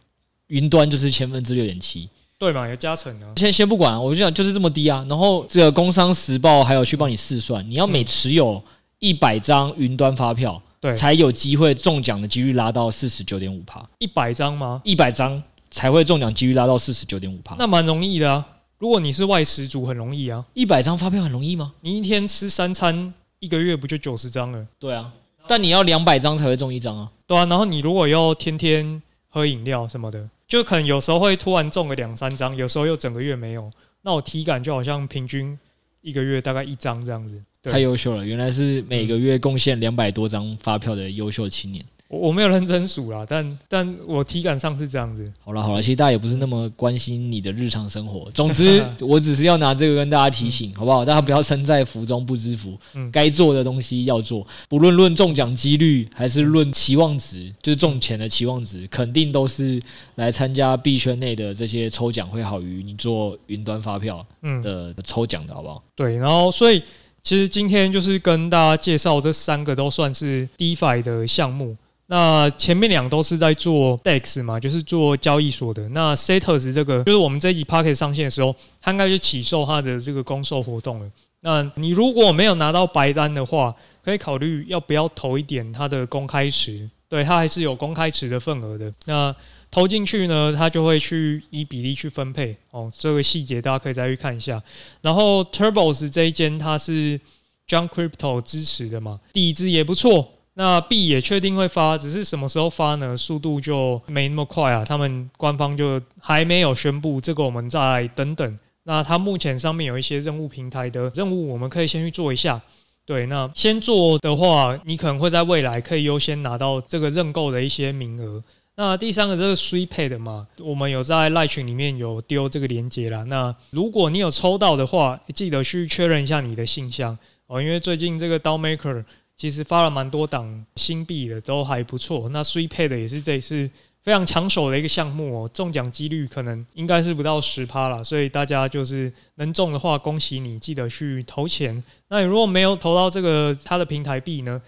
[0.49, 2.11] 云端就是千分之六点七。
[2.43, 3.31] 对嘛，有加成啊。
[3.37, 5.07] 先先不管，我就想就是这么低啊。
[5.09, 8.61] 然后这个《工商时报》还有去帮你试算，你要每持有
[8.99, 13.81] 一百张云端发票，对，才有机会中奖的几率拉到四十九点五趴。
[14.01, 14.81] 一百张吗？
[14.83, 17.55] 一百张才会中奖几率拉到四十九点五趴。
[17.61, 18.45] 那蛮容易的啊。
[18.79, 20.45] 如果你是外食族，很容易啊。
[20.55, 21.73] 一百张发票很容易吗？
[21.83, 24.67] 你一天吃三餐，一个月不就九十张了？
[24.81, 25.13] 对啊。
[25.47, 27.09] 但你要两百张才会中一张啊。
[27.25, 27.45] 对啊。
[27.45, 30.29] 然后你如果要天天喝饮料什么的。
[30.53, 33.71] 就可能有时候会突然中个两三张，有时候又整个月没有，
[34.03, 35.59] 那我体感就好像平均
[36.03, 37.43] 一个月大概一张这样子。
[37.63, 41.83] 太优秀了，原来是每个月贡献两百多张发票的优秀青年。
[42.13, 45.33] 我没有认真数啦，但但我体感上是这样子。
[45.43, 48.31] 好了好了，其实大家也不是那么关心你的日常生活。
[48.33, 51.07] 总之， 我只是要拿这个跟大家提醒，好不好？
[51.07, 52.79] 大家不要身在福中不知福。
[52.93, 59.81] 嗯，该做的东西要做，不论论中奖几率还是论期望值，就是中钱的期望值，肯定都是
[60.17, 64.23] 来参加币圈内的这些抽奖会好于你做云端发票
[64.63, 65.83] 的抽奖的好不好？
[65.97, 66.83] 对，然后所以
[67.23, 71.75] 其实今天就是跟大家介绍这三个都算是 DeFi 的项目。
[72.13, 75.89] 那前面两都是在做 DEX 嘛，就是做交易所的。
[75.89, 81.09] 那 Setters 这个，就是我们这一集 Pocket 上线的时候，它应该就起售它的这个公售活动了。
[81.41, 86.87] 那你如果没有拿到白单的话，可以考虑要不要投一点它的公开池。
[87.09, 88.93] 对，它还是有公开池的份额的。
[89.07, 89.35] 那
[89.71, 92.55] 投进去呢，它就会去以比例去分配。
[92.73, 94.61] 哦，这个细节大家可以再去看一下。
[95.01, 97.19] 然后 Turbos 这一间它是
[97.67, 100.29] John Crypto 支持的嘛，底子也不错。
[100.55, 103.17] 那币也确定会发，只是什么时候发呢？
[103.17, 104.85] 速度就没那么快啊。
[104.85, 108.59] 他们官方就还没有宣布，这个我们再等等。
[108.85, 112.61] 那它目前上面有一些任务平台的任务，我们可以先去做一下。
[113.07, 118.43] 对，那先做的话，你可能会在未来可以优先拿到这个认购的一些名额。
[118.77, 123.23] 那第三个这个 Sweet Pay 的嘛，我们有在赖群里面有丢这个链接啦。
[123.25, 129.05] 那如果你有抽到的话，记得去确认一下你的信箱哦，因为最近这个 DAO Maker
[129.37, 132.29] 其实发了蛮多档新币的，都还不错。
[132.29, 133.69] 那 Sweet Pay 的也是这一次。
[134.05, 141.81] 非常抢手的一个项目哦，中奖几率可能应该是不到十趴啦，所以大家就是能中的话，恭喜你，记得去投钱。
[142.09, 144.61] 那你如果没有投到这个它的平台币呢？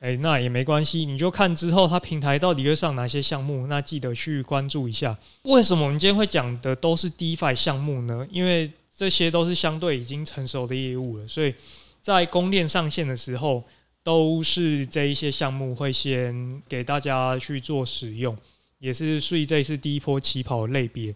[0.00, 5.16] 诶，那也没关系，你就看之后它平台到底会上哪些项目，那记得去关注一下。
[5.44, 8.26] 为什么我们今天会讲的都是 DeFi 项目呢？
[8.30, 11.54] 因为这些都是相对已经成熟的业务了，所以
[12.02, 13.64] 在公链上线的时候，
[14.02, 18.36] 都是这一些项目会先给大家去做使用。
[18.78, 21.14] 也是税这一次第一波起跑类别。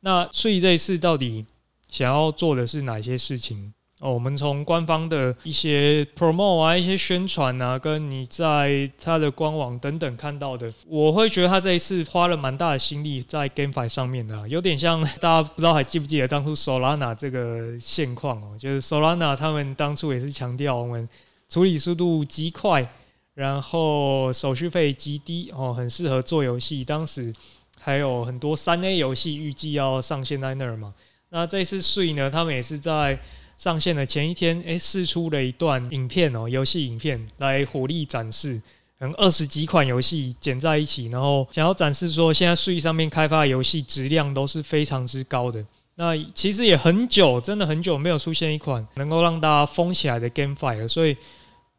[0.00, 1.44] 那税这一次到底
[1.90, 3.72] 想要做的是哪些事情？
[3.98, 21.08] 哦，我们从官方的一些 promote 啊、一些宣传啊，跟你在它的官网等等看到的，我会觉得他这一次花了蛮大的心力在 GameFi 上面的，有点像 大家不知道还记不记得当初 Solana 这个现况哦，就是 Solana 他们当初也是强调我们
[21.48, 22.88] 处理速度极快。
[23.34, 26.84] 然后手续费极低哦，很适合做游戏。
[26.84, 27.32] 当时
[27.78, 30.92] 还有很多三 A 游戏预计要上线在那儿嘛。
[31.28, 33.16] 那这次税呢，他们也是在
[33.56, 38.60] 上线的前一天，诶，试出了一段影片哦，游戏影片来火力展示，
[38.98, 45.64] 可能二十几款游戏剪在一起，然后想要展示说，现在税上面开发的游戏质量都是非常之高的。
[45.94, 51.16] 那其实也很久，真的很久没有出现一款能够让大家疯起来的 GameFi 了，所以。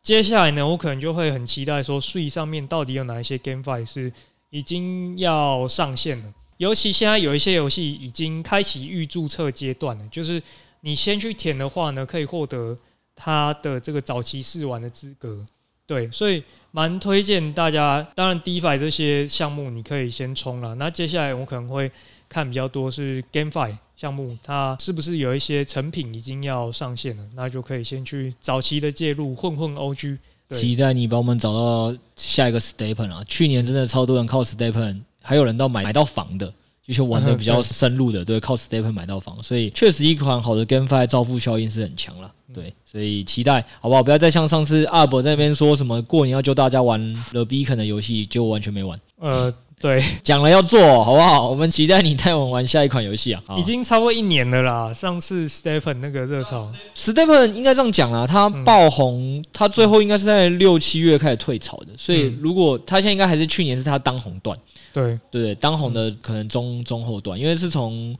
[0.09, 4.11] 接下来呢，我可能就会很期待说税上面到底有哪一些 GameFi 是
[4.49, 6.33] 已经要上线了。
[6.57, 10.41] 尤其现在有一些游戏已经开启预注册阶段了，就是
[10.81, 12.75] 你先去填的话呢，可以获得
[13.15, 15.45] 它的这个早期试玩的资格。
[15.85, 18.01] 对，所以蛮推荐大家。
[18.15, 20.73] 当然，DeFi 这些项目你可以先冲了。
[20.73, 21.91] 那接下来我可能会。
[22.29, 27.23] 看比较多是 GameFi 项目，它是不是有一些成品已经要上线了？
[27.35, 30.19] 那就可以先去早期的介入混混 OG。
[30.51, 33.23] 期待你帮我们找到下一个 STEPN 啊！
[33.27, 36.51] 去年真的超多人靠 STEPN，还有人到买买到房的，
[36.85, 42.31] 就是玩的比较 深入的，对，靠 STEPN 买到房，所以确实一款好的 GameFi 造富效应是很强了。
[42.51, 44.01] 对，所以期待好不好？
[44.01, 46.99] 不要再像上次阿伯在那边说什么过年要教大家玩
[47.31, 48.99] The Beacon 的游戏，结果完全没玩。
[49.17, 49.53] 呃。
[49.79, 51.49] 对，讲了要做好不好？
[51.49, 53.41] 我们期待你带我们玩下一款游戏啊！
[53.57, 54.93] 已经超过一年了啦。
[54.93, 61.93] 上次 Stephen 那个热潮，Stephen 应该这样讲啦，他爆红，他最后应该是在六七月开始退潮的。
[61.97, 64.57] 所以如果他现在应该还是去年是他当红段，
[64.91, 68.13] 对对，当红的可能中中后段，因为是从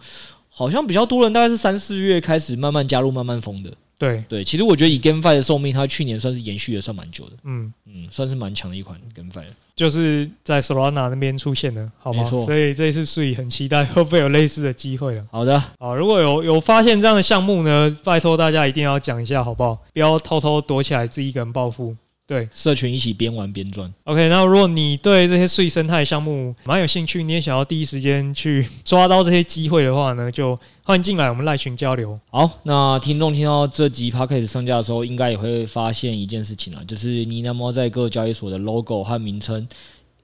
[0.50, 3.70] 好像比较多人大概是三四月开始慢慢加入，慢慢疯的。
[4.00, 7.34] 对对，其实我觉得以 GameFi 的寿命，它去年算是延续的算蛮久的。
[7.44, 9.44] 嗯嗯，算是蛮强的一款 GameFi。
[9.76, 12.22] 就是在 Solana 那边出现的，好吗？
[12.24, 12.44] 没错。
[12.44, 15.26] 所以这一次税很期待 会不会有类似的机会了。
[15.32, 19.76] 好的，好，如果有有发现这样的项目呢，拜托大家一定要讲一下，好不好？
[19.94, 21.96] 不要偷偷躲起来自己一个人暴富。
[22.30, 23.92] 对，社群一起边玩边赚。
[24.04, 32.20] OK，那如果你对这些碎生态项目蛮有兴趣，你也想要第一时间去抓到这些机会的话呢，就欢迎进来我们赖群交流。
[32.30, 39.68] 好，那听众听到这集 Podcast 上架的时候，应该也会发现一件事情啊，就是呢喃猫在各交易所的 logo 和名称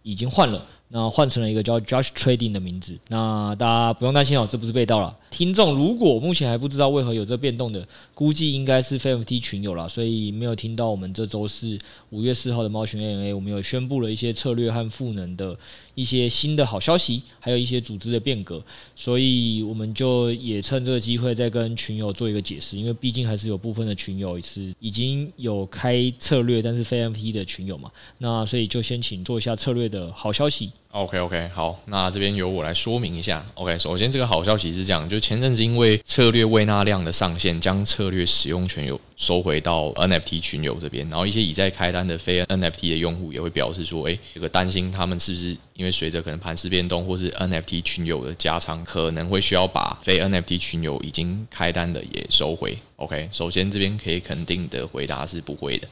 [0.03, 0.63] 已经换了。
[0.87, 5.17] 那换成了一个叫 Josh Trading 的名字，那大家不用担心哦，这不是被盗了。
[5.31, 11.77] 听众如果目前还不知道为何有这变动的，估计应该是 FMT 群友了，所以没有听到我们这周四
[12.11, 15.57] 五月四号的猫群 A N A，我们有宣布了一些策略和赋能的
[15.95, 18.63] 一些新的好消息，还有一些组织的变革，
[18.95, 30.71] 所以我们就也趁这个机会再跟群友做一个解释，因为毕竟还是有部分的群友是已经有开策略，但是非 MT 的群友嘛，那所以就先请做一下策略的好消息。
[30.91, 33.45] OK OK，好，那这边由我来说明一下。
[33.55, 52.77] OK，首先这个好消息是这样，就前阵子因为策略未纳量的上限，将策略使用权有收回到 NFT 群友这边，然后一些已在开单的非 NFT 的用户也会表示说，诶，这个担心他们是不是因为随着可能盘势变动，或是 NFT 群友的加仓，可能会需要把非 NFT 群友已经开单的也收回。
[52.97, 55.87] OK，首先这边可以肯定的回答是不会的。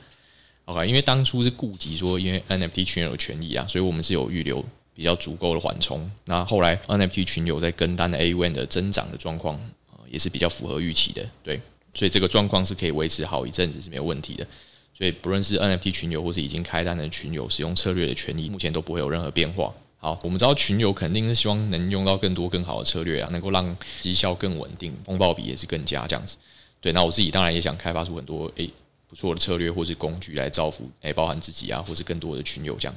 [0.66, 4.64] OK，因为当初是顾及说，因为 NFT 群友的权益啊，所以我们是有预留。
[4.96, 6.08] 比较足够的缓冲。
[6.26, 9.60] 那后来 NFT 群友在跟单的 AUM 的增长的状况，
[9.92, 11.28] 呃也是比较符合预期的。
[11.42, 11.60] 对，
[11.94, 14.46] 所以这个状况是可以维持好一阵子是没有问题的。
[14.94, 19.74] 所以不论是 NFT 群友或是已经开单的群友，使用策略的权益目前都不会有任何变化。
[19.98, 26.38] 好，我们知道群友肯定是希望能用到更多更好的策略啊，能够让绩效更稳定，风暴比也是更佳这样子。
[26.82, 28.70] 对，那我自己当然也想开发出很多诶。
[29.08, 32.96] 不错的策略或是工具来造福，诶，包含自己啊，或是更多的群友这样。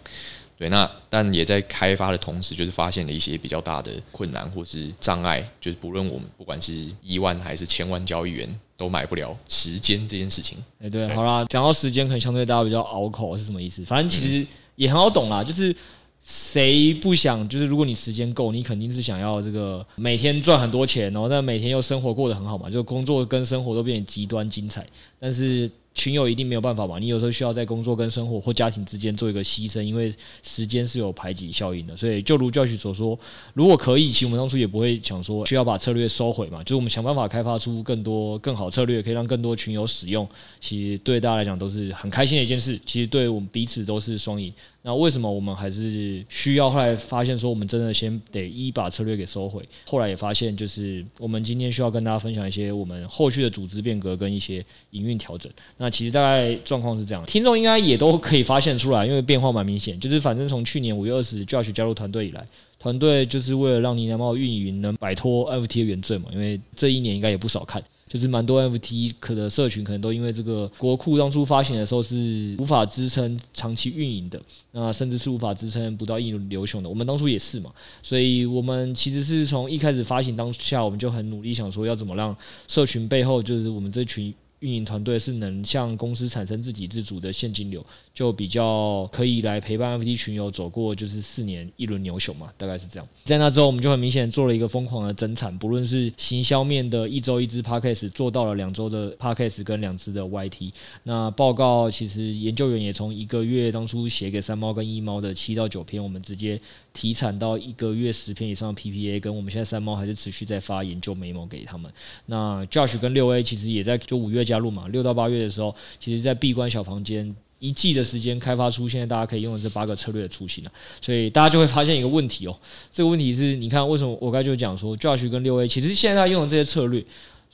[0.58, 10.56] 对，那但也在开发的同时，就是发现了一些比较大的困难或是障碍，就是不论我们不管是亿万还是千万交易员，都买不了时间这件事情。
[10.80, 13.84] 哎，对，好啦，讲到时间，可能相对大家比较拗口是什么意思？
[13.84, 15.76] 反正其实也很好懂啦，就是
[16.22, 24.86] 谁不想，就是如果你时间够，你肯定是想要这个每天赚很多钱，然后但每天又生活过得很好嘛，就工作跟生活都变得极端精彩，
[25.20, 25.70] 但是。
[25.96, 26.98] 群友一定没有办法嘛？
[26.98, 31.96] 你有时候需要在工作跟生活或家庭之间做一个牺牲，因为时间是有排挤效应的。
[31.96, 33.18] 所以，就如教学所说，
[33.54, 36.62] 如果可以，其实我们当初也不会想说需要把策略收回嘛。
[36.64, 40.28] 就是我们想办法开发出更多更好策略，可以让更多群友使用。
[40.60, 42.78] 其实对大家来讲都是很开心的一件事。
[42.84, 44.52] 其实对我们彼此都是双赢。
[44.86, 49.60] 那为什么我们还是需要后来发现说，我们真的先得一把策略给收回？
[49.84, 55.50] 后来也发现，就是我们今天需要跟大家分享一些我们后续的组织变革跟一些营运调整。
[55.76, 59.98] 那其实大概状况是这样，听众应该也都可以发现出来，因为变化蛮明显。
[59.98, 62.46] 就是反正从去年五月二十，Josh 加入团队以来，
[62.78, 67.82] 团队就是为了让呢喃猫运营能摆脱 NFT 的原罪嘛，因为这一年应该也不少看。
[68.08, 74.40] 就是蛮多 FT 可的社群，可能都因为这个国库当初发行的时候是无法支撑长期运营的，
[74.72, 76.88] 那甚至是无法支撑不到一流雄的。
[76.88, 77.70] 我们当初也是嘛，
[78.02, 82.36] 所以我们其实是从一开始发行当下，我们就很努力想说要怎么让
[82.68, 84.32] 社群背后就是我们这群。
[84.60, 87.84] 运营团队是能向公司产生自给自足的现金流，
[88.16, 93.06] 就比较可以来陪伴 F T 群友走过就是四年一轮牛熊嘛，大概是这样。
[93.24, 100.72] 在那之后，我们就很明显做了一个疯狂的增产，不论是行销面的一周一支 Podcast 做到了两周的 Podcast 跟两支的 YT。
[101.02, 106.58] 那报告其实研究员也从一个月当初写给三猫跟一猫的七到九篇，我们直接
[106.94, 111.92] 提产到一个月十篇以上的 PPA，跟我们现在三猫还是持续在发研究 memo 给他们。
[112.24, 120.72] 那 Josh 跟六 A 其实也在就五月加入嘛，六到八月的时候，其实在闭关小房间一季的时间开发出现在大家可以用的这八个策略的雏形了。
[121.00, 122.58] 所以大家就会发现一个问题哦，
[122.90, 127.04] 这个问题是你看为什么我刚才就讲说 Josh 跟六 A 其实现在用的这些策略。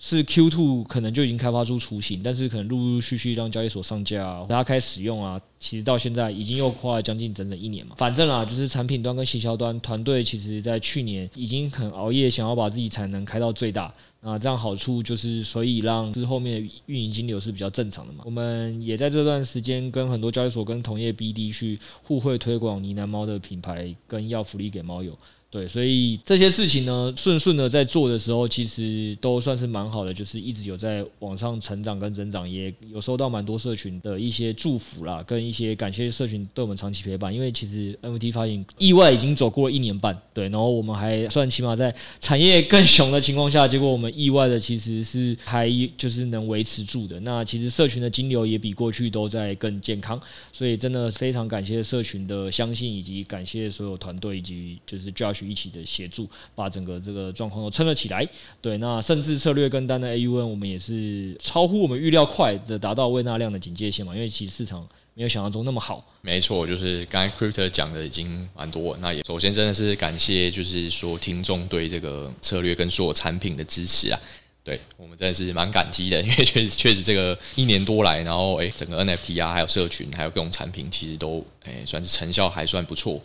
[0.05, 7.95] 是 Q Two 可能就已经开发出雏形，但是可能陆陆续续让交易所上架啊，大家开始使用啊，其实到现在已经又花了将近整整一年嘛。
[7.97, 13.95] 反正啊，就是产品端跟行销端团队，其实在去年已经很熬夜，想要把自己产能开到最大。
[14.23, 18.23] 啊这样好处就是，所以让之后面的运营金流是比较正常的嘛。
[18.25, 25.19] 我们也在这段时间跟很多交易所跟同业 BD 去互惠推广呢喃猫的品牌，跟要福利给猫友。
[25.53, 37.35] 对，所以这些事情呢，顺顺的在做的时候，其实都算是蛮好的，就是一直有在往上成长跟增长，也有收到蛮多社群的一些祝福啦，跟一些感谢社群对我们长期陪伴。
[37.35, 47.21] 因为其实 NFT 发行意外已经走过了一年半，对，然后我们还算起码在产业更熊的情况下，结果我们意外的其实是还就是能维持住的。
[47.21, 50.19] 那其实社群的金流也比过去都在更健康，
[50.51, 55.42] 所以真的非常感谢社群的相信，以及感谢所有团队以及就是 Josh。
[55.49, 58.27] 一起的协助，把整个这个状况都撑了起来。
[58.61, 64.15] 对，那甚至策略跟单的 AUN，我们也是超乎我们预料快的达到未纳量的警戒线嘛。
[64.15, 66.05] 因为其实市场没有想象中那么好。
[66.21, 68.97] 没错，就是刚才 Crypto 讲的已经蛮多。
[69.01, 74.21] 那也首先真的是感谢，就是说听众对这个策略跟所有产品的支持啊。
[74.65, 83.21] 对我们真的是蛮感激的， 因为确实确实这个一年多来，然后诶，整个 NFT 啊，还有社群，还有各种产品，其实都诶算是成效还算不错。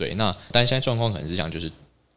[0.00, 1.70] 对，那但现在状况可能是这样，就是，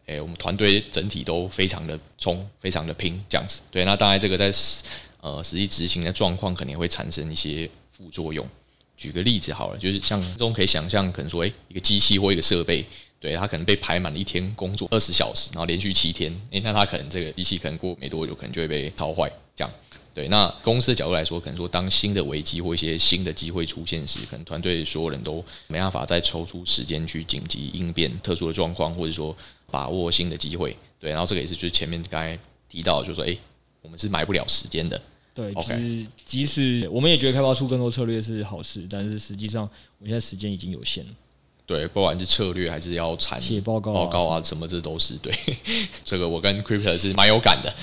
[0.05, 3.61] 诶、我们团队整体都非常的冲，非常的拼，这样子。
[3.69, 4.85] 对，那当然这个在实
[5.19, 8.47] 呃实际执行的状况，肯定会产生一些副作用。
[8.95, 12.85] 举个例子好了，就是像这种可以想象，可能说，诶、一个机器或一个设备，
[13.19, 19.73] 对，它可能被排满了一天工作二十小时，然后连续七天，诶、那它可能这个机器可能过没多久，可能就会被烧坏，这样。
[20.13, 29.35] 对，那公司的角度来说，可能说当新的危机或一些新的机会出现时，可能团队所有人都没办法再抽出时间去紧急应变特殊的状况，或者说
[29.71, 30.77] 把握新的机会。
[30.99, 32.37] 对，然后这个也是就是前面刚才
[32.69, 33.35] 提到，就是说，哎，
[33.81, 35.01] 我们是买不了时间的。
[35.33, 41.09] 对，其实即使我们也觉得开发出更多策略是好事，但是实际上我们现在时间已经有限了。
[41.65, 45.33] 对，不管是策略还是要产写报告、报告啊什么，这都是对。
[46.05, 47.73] 这个我跟 Crypto 是蛮有感的。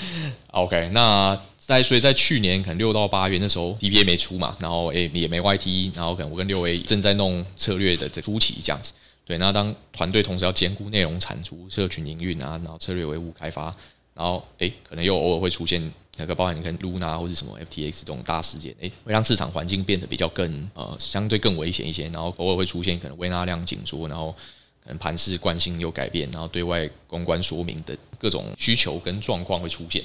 [0.53, 1.37] OK，那。
[1.61, 8.95] 在所以，在去年可能六到八月那时候，DPA 没出嘛，然后诶也没 YT，然后可能我跟六 A 正在弄策略的这初期这样子。
[9.27, 13.65] 对，那当团队同时要兼顾内容产出、社群营运啊，然后策略维护开发，
[14.15, 24.35] 然后诶可能又偶尔会出现那个包含你看 Luna 或者什么 FTX 这种大事件，诶会让市场环境变得比较更呃相对更危险一些，然后偶尔会出现可能微纳量紧缩，然后
[24.83, 30.03] 可能盘势惯性有改变，然后对外公关说明的各种需求跟状况会出现。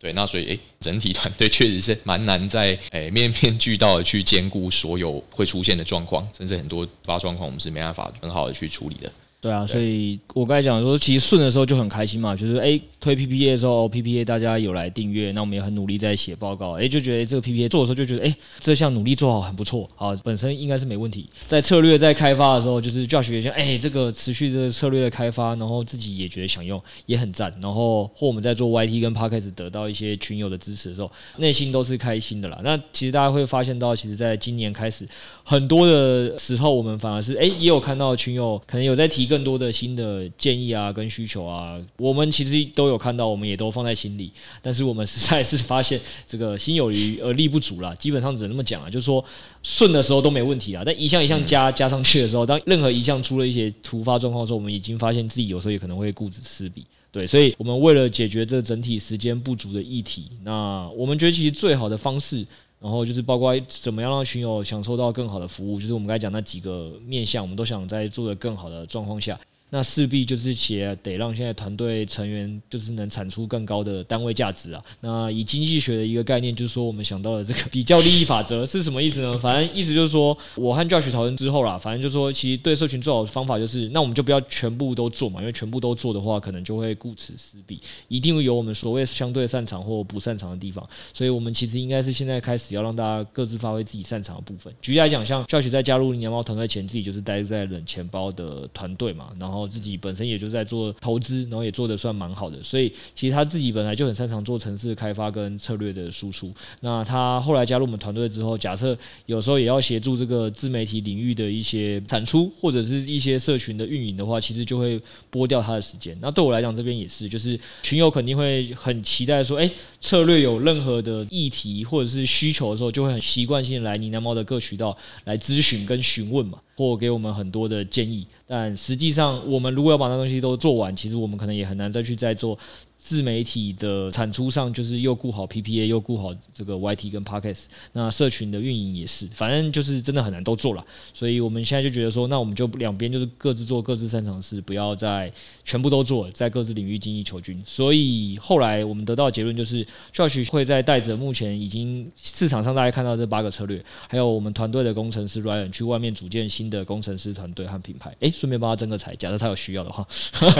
[0.00, 9.12] 对，那所以诶，整体团队确实是蛮难在诶面面俱到的去兼顾所有会出现的状况，甚至很多突发状况我们是没办法很好的去处理的。
[9.40, 21.26] 对啊，所以我刚才讲说，其实顺的时候就很开心嘛，就是哎推 PPA 的时候，PPA 大家有来订阅，那我们也很努力在写报告，哎就觉得这个 PPA 做的时候就觉得哎这项努力做好很不错，啊本身应该是没问题。
[21.46, 32.60] 在策略在开发的时候，就是 Josh 也讲哎这个持续这个策略的开发，然后自己也觉得想用也很赞，然后或我们在做 YT 跟 Podcast 得到一些群友的支持的时候，内心都是开心的啦。
[32.62, 35.08] 那其实大家会发现到，其实在今年开始
[35.50, 40.20] 很多的时候，我们反而是哎也有看到群友可能有在提更多的新的。
[40.38, 44.30] 建议啊，跟需求啊，我们其实都有看到，我们也都放在心里。
[44.62, 47.92] 但是我们实在是发现，这个心有余而力不足啦。
[47.96, 49.24] 基本上只能这么讲啊，就是说
[49.64, 56.86] 顺的时候都没问题啊，但一项一项加加上去的时候，当任何一项出了一些突发状况的时候，我们已经发现自己有时候也可能会顾此失彼。
[57.10, 62.46] 对，所以我们为了解决这整体时间不足的议题，那我们觉得其实最好的方式，
[62.80, 69.38] 然后就是包括怎么样让群友享受到更好的服务，就是我们刚才讲那几个面向，我们都想在做的更好的状况下。
[69.70, 74.82] 那势必就是企业得让现在团队成员就是能产出更高的单位价值啊。
[75.00, 79.38] 那以经济学的一个概念，就是说我们想到了这个比较利益法则是什么意思呢？
[79.38, 90.84] 反正意思就是说，我和 Josh 讨论之后啦，反正就是说，其实对社群最好的方法就是，那我们就不要全部都做嘛，因为全部都做的话，可能就会顾此失彼，一定会有我们所谓相对擅长或不擅长的地方。
[91.14, 94.74] 所以我们其实应该是现在开始要让大家各自发挥自己擅长的部分。
[94.82, 99.59] 举例来讲，像 Josh 在加入你娘猫团队前，自己就是待在冷钱包的团队嘛，然后。
[99.66, 106.52] 自己本身也就在做投资，然后也做得算蛮好的，所以其实他自己本来就很擅长做城市开发跟策略的输出。
[106.80, 108.96] 那他后来加入我们团队之后，假设
[109.26, 115.00] 有时候也要协助这个自媒体领域的一些产出或者是一些社群的运营的话，其实就会
[115.30, 116.16] 拨掉他的时间。
[116.20, 126.58] 那对我来讲，这边也是，就是群友肯定会很期待说，哎，策略有任何的议题或者是需求的时候，就会很习惯性来呢喃猫的各渠道来咨询跟询问嘛。
[126.76, 132.58] 或给我们很多的建议，但实际上，我们如果要把那东西都做完，其实我们可能也很难再去再做。
[133.02, 137.62] 自媒体的产出上，就是又顾好 PPA，又顾好这个 YT 跟 Podcast，
[137.94, 140.84] 那社群的运营也是，反正就是真的很难都做了。
[141.14, 145.32] 所以我们现在就觉得说，那我们就两边就是各自做各自擅长的事，不要再
[145.64, 147.60] 全部都做，在各自领域精益求精。
[147.64, 149.84] 所以后来我们得到的结论就是
[150.14, 158.14] ，Josh 会在带着目前已经市场上大家看到这八个策略，还有我们团队的工程师 Ryan 去外面组建新的工程师团队和品牌。
[158.20, 160.06] 诶，顺便帮他增个财，假设他有需要的话，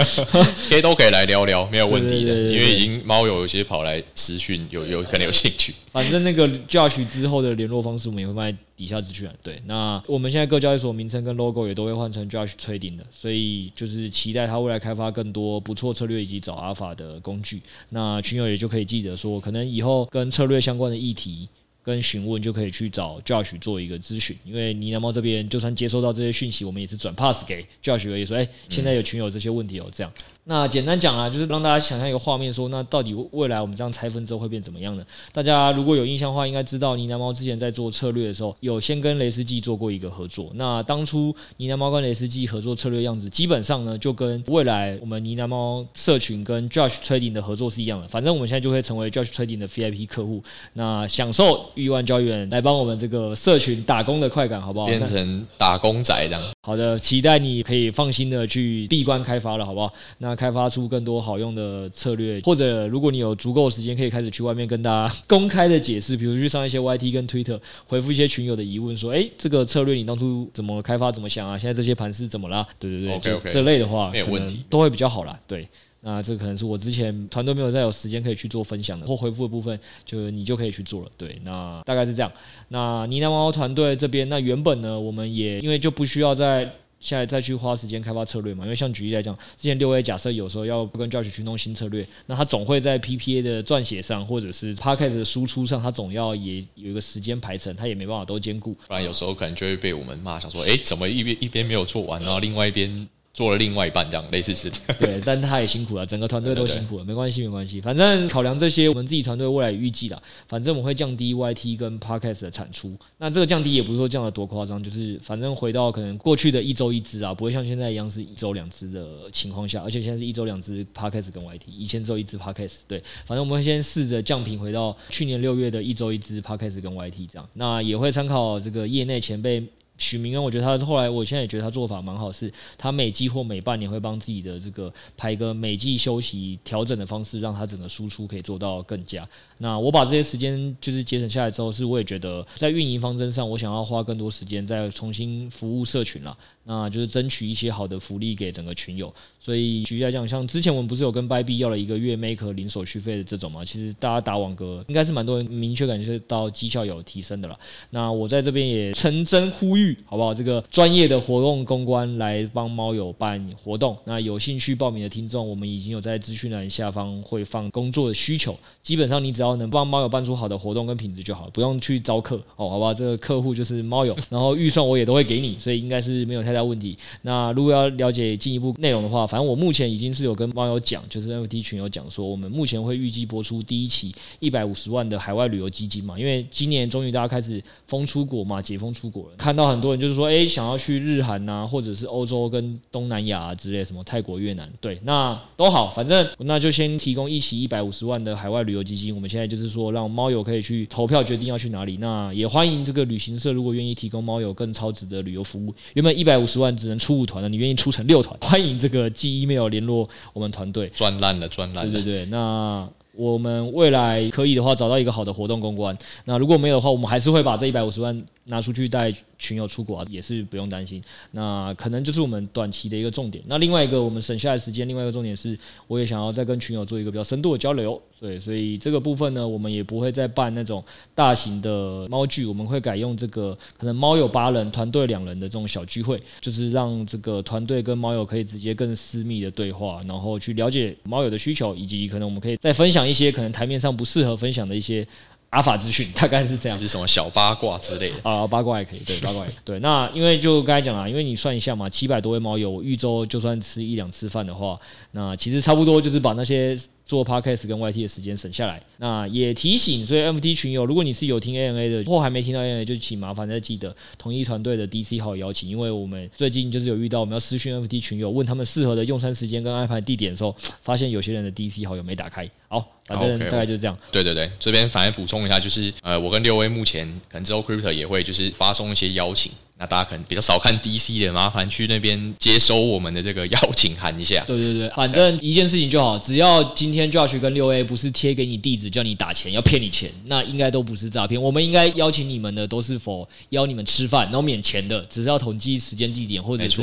[0.67, 2.30] 可以都可以来聊聊，没有问题的。
[2.30, 5.73] 对对对对对，因为已经猫友有些跑来私讯，有有可能有兴趣。
[5.91, 9.29] 反正那个 Josh 之后的联络方式，我们也会放在底下资讯。
[9.43, 17.61] 对，那我们现在各交易所名称跟 logo 也都会换成 Josh Trading 的，所以就是期待他未来开发更多不错策略以及找阿法的工具。
[17.89, 21.47] 那群友也就可以记得说，可能以后跟策略相关的议题
[21.83, 24.37] 跟询问，就可以去找 Josh 做一个咨询。
[24.45, 30.11] 因为呢喃猫这边就算接收到这些讯息，我们也是转 pass 给 Josh 而已，说哎，现在有群友这些问题哦，这样。
[30.45, 35.05] 那简单讲啊，就是让大家想象一个画面，说那到底未来我们这样拆分之后会变怎么样呢？
[35.31, 40.51] 大家如果有印象的话，应该知道呢喃猫之前在做策略的时候，有先跟雷斯基做过一个合作。
[40.55, 48.07] 那当初呢喃猫跟雷斯基合作策略样子，基本上呢就跟未来我们呢喃猫社群跟 Josh Trading 的合作是一样的。
[48.07, 54.87] 反正我们现在就会成为 Josh Trading 的 VIP 客户，那享受亿万交易员来帮我们这个社群打工的快感，好不好？
[54.87, 56.43] 变成打工仔这样。
[56.63, 59.93] 好的，期待你可以放心的去闭关开发了，好不好？
[60.17, 71.57] 那开发出更多好用的策略，或者如果你有足够时间，可以开始去外面跟大家公开的解释，比如去上一些 YT 跟 Twitter 回复一些群友的疑问，说，哎、欸，这个策略你当初怎么开发，怎么想啊？
[71.57, 72.67] 现在这些盘是怎么啦？
[72.79, 75.39] 对对对，okay, okay, 这类的话，没有问题，都会比较好啦。
[75.47, 75.67] 对，
[76.01, 81.09] 那这可能是我之前团队没有再有时间可以去做分享的或回复的部分，就你就可以去做了。
[81.17, 82.31] 对，那大概是这样。
[82.69, 86.71] 那呢喃猫团队这边，那原本呢，我们也因为就不需要再。
[87.01, 88.63] 现在再去花时间开发策略嘛？
[88.63, 98.73] 因为像举例来讲，之前六 A 假设有时候要跟教学去弄新策略，那他总会在 PPA 的撰写上，或者是 Podcast 的输出上，他总要也有一个时间排程，他也没办法都兼顾。
[98.87, 103.09] 不然有时候可能就会被我们骂，想说，哎、怎么一边一边没有做完，然后另外一边。
[103.33, 104.69] 做了另外一半这样类似是，
[104.99, 129.63] 对， 但他也辛苦了，整个团队都辛苦了，没关系没关系，反正考量这些，我们自己团队未来预计的，反正我们会降低 YT 跟 Podcast 的产出，那这个降低也不是说降得多夸张，就是反正回到可能过去的一周一支啊，不会像现在一样是一周两支的情况下，而且现在是一周两支 Podcast 跟 YT，以前只有一支 Podcast，对，反正我们会先试着降频回到去年六月的一周一支 Podcast 跟 YT 这样，那也会参考这个业内前辈。
[130.01, 139.27] 许明恩，我觉得他后来，我现在也觉得他做法蛮好，是他每季或每半年会帮自己的这个排个每季休息调整的方式，让他整个输出可以做到更佳。
[139.61, 146.35] 那我把这些时间就是节省下来之后，是我也觉得在运营方针上，我想要花更多时间再重新服务社群了。
[146.63, 153.65] 那就是争取一些好的福利给整个群友，所以举例来讲，像之前我们不是有跟 b y b 要了一个月 Maker 零手续费的这种嘛？
[153.65, 157.59] 其实大家打网格应该是蛮多人明确感觉到绩效有提升的了。
[157.89, 160.35] 那我在这边也诚征呼吁，好不好？
[160.35, 163.97] 这个专业的活动公关来帮猫友办活动。
[164.05, 168.55] 那有兴趣报名的听众，我们已经有在资讯栏下方会放工作的需求。
[168.83, 172.93] 基本上你只要能帮猫友办出好的活动跟品质就好，不用去招客哦，好不好？
[172.93, 176.51] 这个客户就是猫友，然后预算我也都会给你，所以应该是没有太。
[176.51, 176.97] 大问题。
[177.21, 186.19] 那如果要了解进一步内容的话，反正我目前已经是有跟猫友讲，就是 NFT 群友讲说，我们目前会预计播出第一期一百五十万的海外旅游基金嘛。
[186.19, 199.15] 因为今年终于大家开始封出国嘛，解封出国了，看到很多人就是说，哎，想要去日韩呐，或者是欧洲跟东南亚之类，什么泰国、越南，对，那都好，反正那就先提供一期一百五十万的海外旅游基金。
[199.15, 201.97] 我们现在就是说，让猫友可以去投票决定要去哪里。
[201.97, 208.37] 那也欢迎这个旅行社如果愿意提供猫友更超值的旅游服务，原本一百五十万只能出五团的，你愿意出成六团？
[208.41, 210.87] 欢迎这个寄 email 联络我们团队。
[210.93, 211.91] 赚烂了，赚烂了。
[211.91, 215.97] 对对对，那我们未来可以的话，找到一个好的活动公关。
[216.25, 221.01] 那如果没有的话，我们还是会把这一百五十万拿出去带群友出国啊，也是不用担心。
[221.31, 223.43] 那可能就是我们短期的一个重点。
[223.47, 228.01] 那另外一个我们省下来时间，另外一个重点是，我也想要再跟群友做一个比较深度的交流。
[228.19, 230.83] 对，所以这个部分呢，我们也不会再办那种
[231.15, 245.07] 大型的猫聚，我们会改用这个可能猫友八人、团队两人的这种小聚会，就是让这个团队跟猫友可以直接更私密的对话，然后去了解猫友的需求，以及可能我们可以再分享一些可能台面上不适合分享的一些。
[245.51, 248.45] 阿法资讯大概是这样，是什么小八卦之类的啊？
[248.47, 249.79] 八卦也可以，对，八卦也可以 对。
[249.79, 254.77] 那因为就刚才讲了，因为你算一下嘛，七百多位猫友，一周就算吃一两次饭的话，
[255.11, 256.77] 那其实差不多就是把那些。
[257.11, 272.49] 做 podcast 跟 YT 的时间省下来，那也提醒所以 MFT 群友，如果你是有听 ANA 的，或还没听到 ANA，就请麻烦再记得同一团队的 DC 号邀请，因为我们最近就是有遇到我们要私讯 MFT 群友，问他们适合的用餐时间跟安排地点的时候，发现有些人的 DC 好友没打开。
[272.69, 273.97] 好，反正大概就是这样。
[274.09, 279.51] 对对对，这边反而补充一下，就是呃，我跟六威目前可能之后 Crypto 也会就是发送一些邀请。
[279.77, 284.43] 那大家可能比较少看 DC 的，麻烦去那边接收我们的这个邀请函一下。
[284.45, 291.41] 对对对，反正一件事情就好，只要今天 Josh 跟六 A 不是贴给你地址叫你打钱要骗你钱，那应该都不是诈骗。
[291.41, 296.81] 我们应该邀请你们的都是否邀你们吃饭，然后免钱的，只是要统计时间地点或者是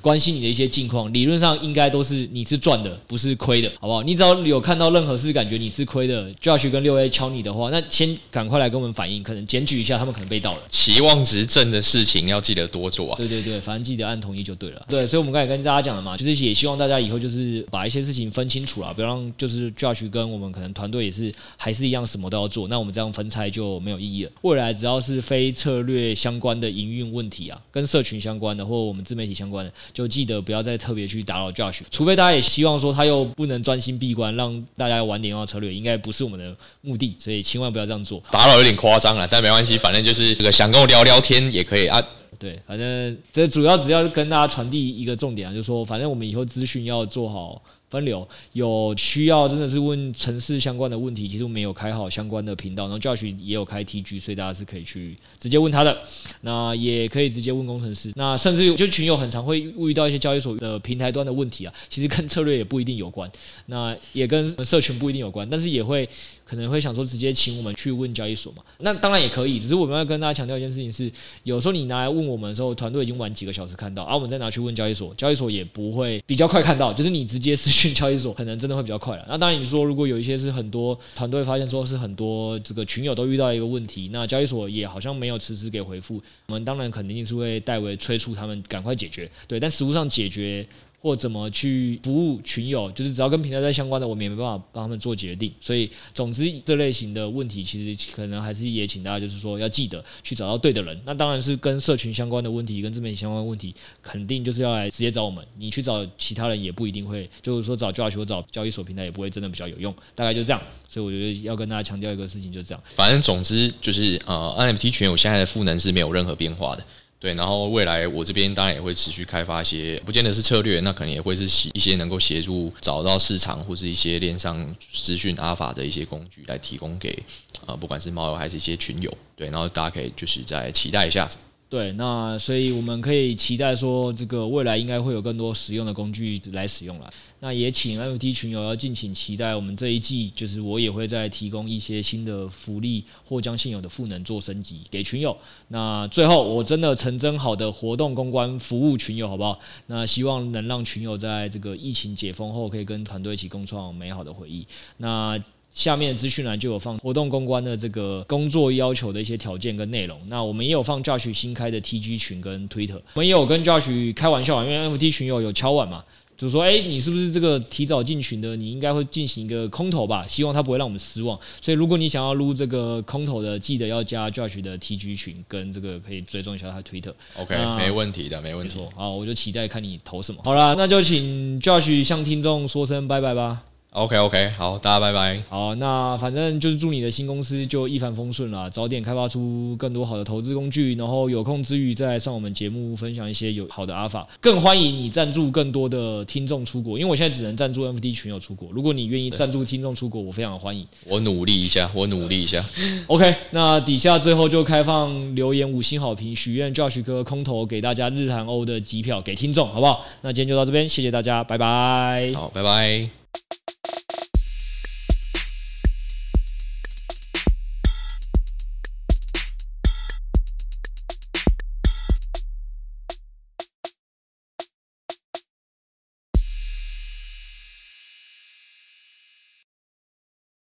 [0.00, 1.12] 关心你的一些近况。
[1.12, 4.02] 理论上应该都是你是赚的，不是亏的，好不好？
[4.02, 10.60] 你只要有看到任何事感觉你是亏的，Josh 跟六 A 敲你的话，那先赶快来跟我们反映，可能检举一下他们可能被盗了。
[10.70, 13.16] 期望值正的事情要记得多做啊。
[13.18, 14.86] 对对对，反正记得按同意就对了。
[14.88, 24.30] 对，所以我们刚才跟大家讲了嘛，就是也希望大家以后就是把一些事情分清楚了，不要让就是 Josh 跟我们可能团队也是还是一样什么都要做，那我们这样分拆就没有意义了。
[24.42, 38.22] 未来只要是非策略相关的营运问题啊，跟社群相关的或我们自媒体相关的，就记得不要再特别去打扰 Josh，除非大家也希望说他又不能专心闭关，让大家晚点要策略，应该不是我们的目的，所以千万不要这样做。
[38.30, 42.00] 打扰有点夸张了，但没关系，反正就是这个想跟我聊聊天也可以啊。
[42.38, 47.62] 对，反正这主要只要跟大家传递一个重点啊，就是说，反正我们以后资讯要做好。
[47.90, 55.98] 分流有需要真的是问城市相关的问题，其实我们有开好相关的频道，然后 Josh 也有开 TG，所以大家是可以去直接问他的。
[56.42, 63.30] 那也可以直接问工程师，那甚至就群友很常会遇到一些交易所的平台端的问题啊，其实跟策略也不一定有关，
[63.66, 66.08] 那也跟社群不一定有关，但是也会
[66.44, 68.62] 可能会想说直接请我们去问交易所嘛。
[68.78, 71.10] 那当然也可以，只是我们要跟大家强调一件事情是，
[71.42, 77.79] 有时候你拿来问我们的时候，团队已经晚几个小时看到，而、啊、我们再拿去问交易所，交易所也不会比较快看到，就是你直接是。
[77.80, 79.24] 去交易所可能真的会比较快了。
[79.26, 89.30] 那当然，你说如果有一些是很多团队发现说是很多这个群友都遇到一个问题，那交易所也好像没有迟迟给回复，我们当然肯定是会代为催促他们赶快解决。
[89.48, 90.66] 对，但实物上解决。
[91.00, 95.50] 或怎么去服务群友，就是只要跟平台在相关的，我们也没办法帮他们做决定。
[95.60, 101.00] 所以，总之这类型的问题，其实可能还是也请大家就是说要记得去找到对的人。
[101.06, 105.42] 那当然是跟社群相关的问题，跟自媒体相关的问题，肯定就是要来直接找我们。
[105.56, 109.94] 你去找其他人也不一定会，就是说找 Josh 或找交易所平台也不会真的比较有用。
[110.14, 110.60] 大概就这样。
[110.86, 112.84] 所以我觉得要跟大家强调一个事情，就是这样。
[112.94, 116.84] 反正总之就是呃，NFT 群友现在的赋能是没有任何变化的。
[117.20, 121.44] 对，然后未来我这边当然也会持续开发一些，不见得是策略，那可能也会是
[121.74, 127.22] 一些能够协助找到市场或是一些链上资讯阿法的一些工具来提供给
[127.66, 129.14] 呃，不管是猫友还是一些群友。
[129.36, 131.28] 对，然后大家可以就是在期待一下。
[131.70, 137.08] 对，那所以我们可以期待说，这个未来应该会有更多实用的工具来使用了。
[137.38, 145.36] 那也请 NFT 群友要敬请期待，我们这一季就是我也会再提供一些新的福利，或将现有的赋能做升级给群友。
[145.68, 149.60] 那最后，我真的诚征好的活动公关服务群友，好不好？
[149.86, 154.66] 那希望能让群友在这个疫情解封后，可以跟团队一起共创美好的回忆。
[154.96, 155.40] 那
[155.72, 160.20] 下面的资讯栏就有放活动公关的这个工作要求的一些条件跟内容。
[160.28, 166.04] 那我们也有放 Josh 新开的 TG 群跟 Twitter，我们也有跟 Josh 开玩笑，因为 NFT 群友有敲碗嘛。
[166.36, 168.56] 就是说，哎、欸，你是不是这个提早进群的？
[168.56, 170.26] 你应该会进行一个空投吧？
[170.26, 171.38] 希望他不会让我们失望。
[171.60, 177.12] 所以，如果你想要撸这个空投的，记得要加 Josh 的 TG 群，跟这个可以追踪一下他 Twitter。
[177.36, 178.78] OK，没问题的，没问题。
[178.96, 180.40] 好，我就期待看你投什么。
[180.42, 183.69] 好啦，那就请 Josh 向听众说声拜拜吧。
[183.92, 185.42] OK OK，好，大家拜拜。
[185.48, 194.24] 好，那反正就是祝你的新公司就一帆风顺啦，早点开发出更多好的投资工具，然后有空之余再上我们节目分享一些有好的阿法。
[194.40, 198.68] 更欢迎你赞助更多的听众出国，因为我现在只能赞助 NFT 群友出国。
[198.70, 200.86] 如果你愿意赞助听众出国，我非常的欢迎。
[201.08, 202.64] 我努力一下，我努力一下。
[203.08, 210.06] OK，那底下最后就开放留言五星好评，许愿 Josh 哥空投给大家日韩欧的机票给听众，好不好？
[210.22, 212.32] 那今天就到这边，谢谢大家，拜拜。
[212.36, 213.19] 好，拜拜。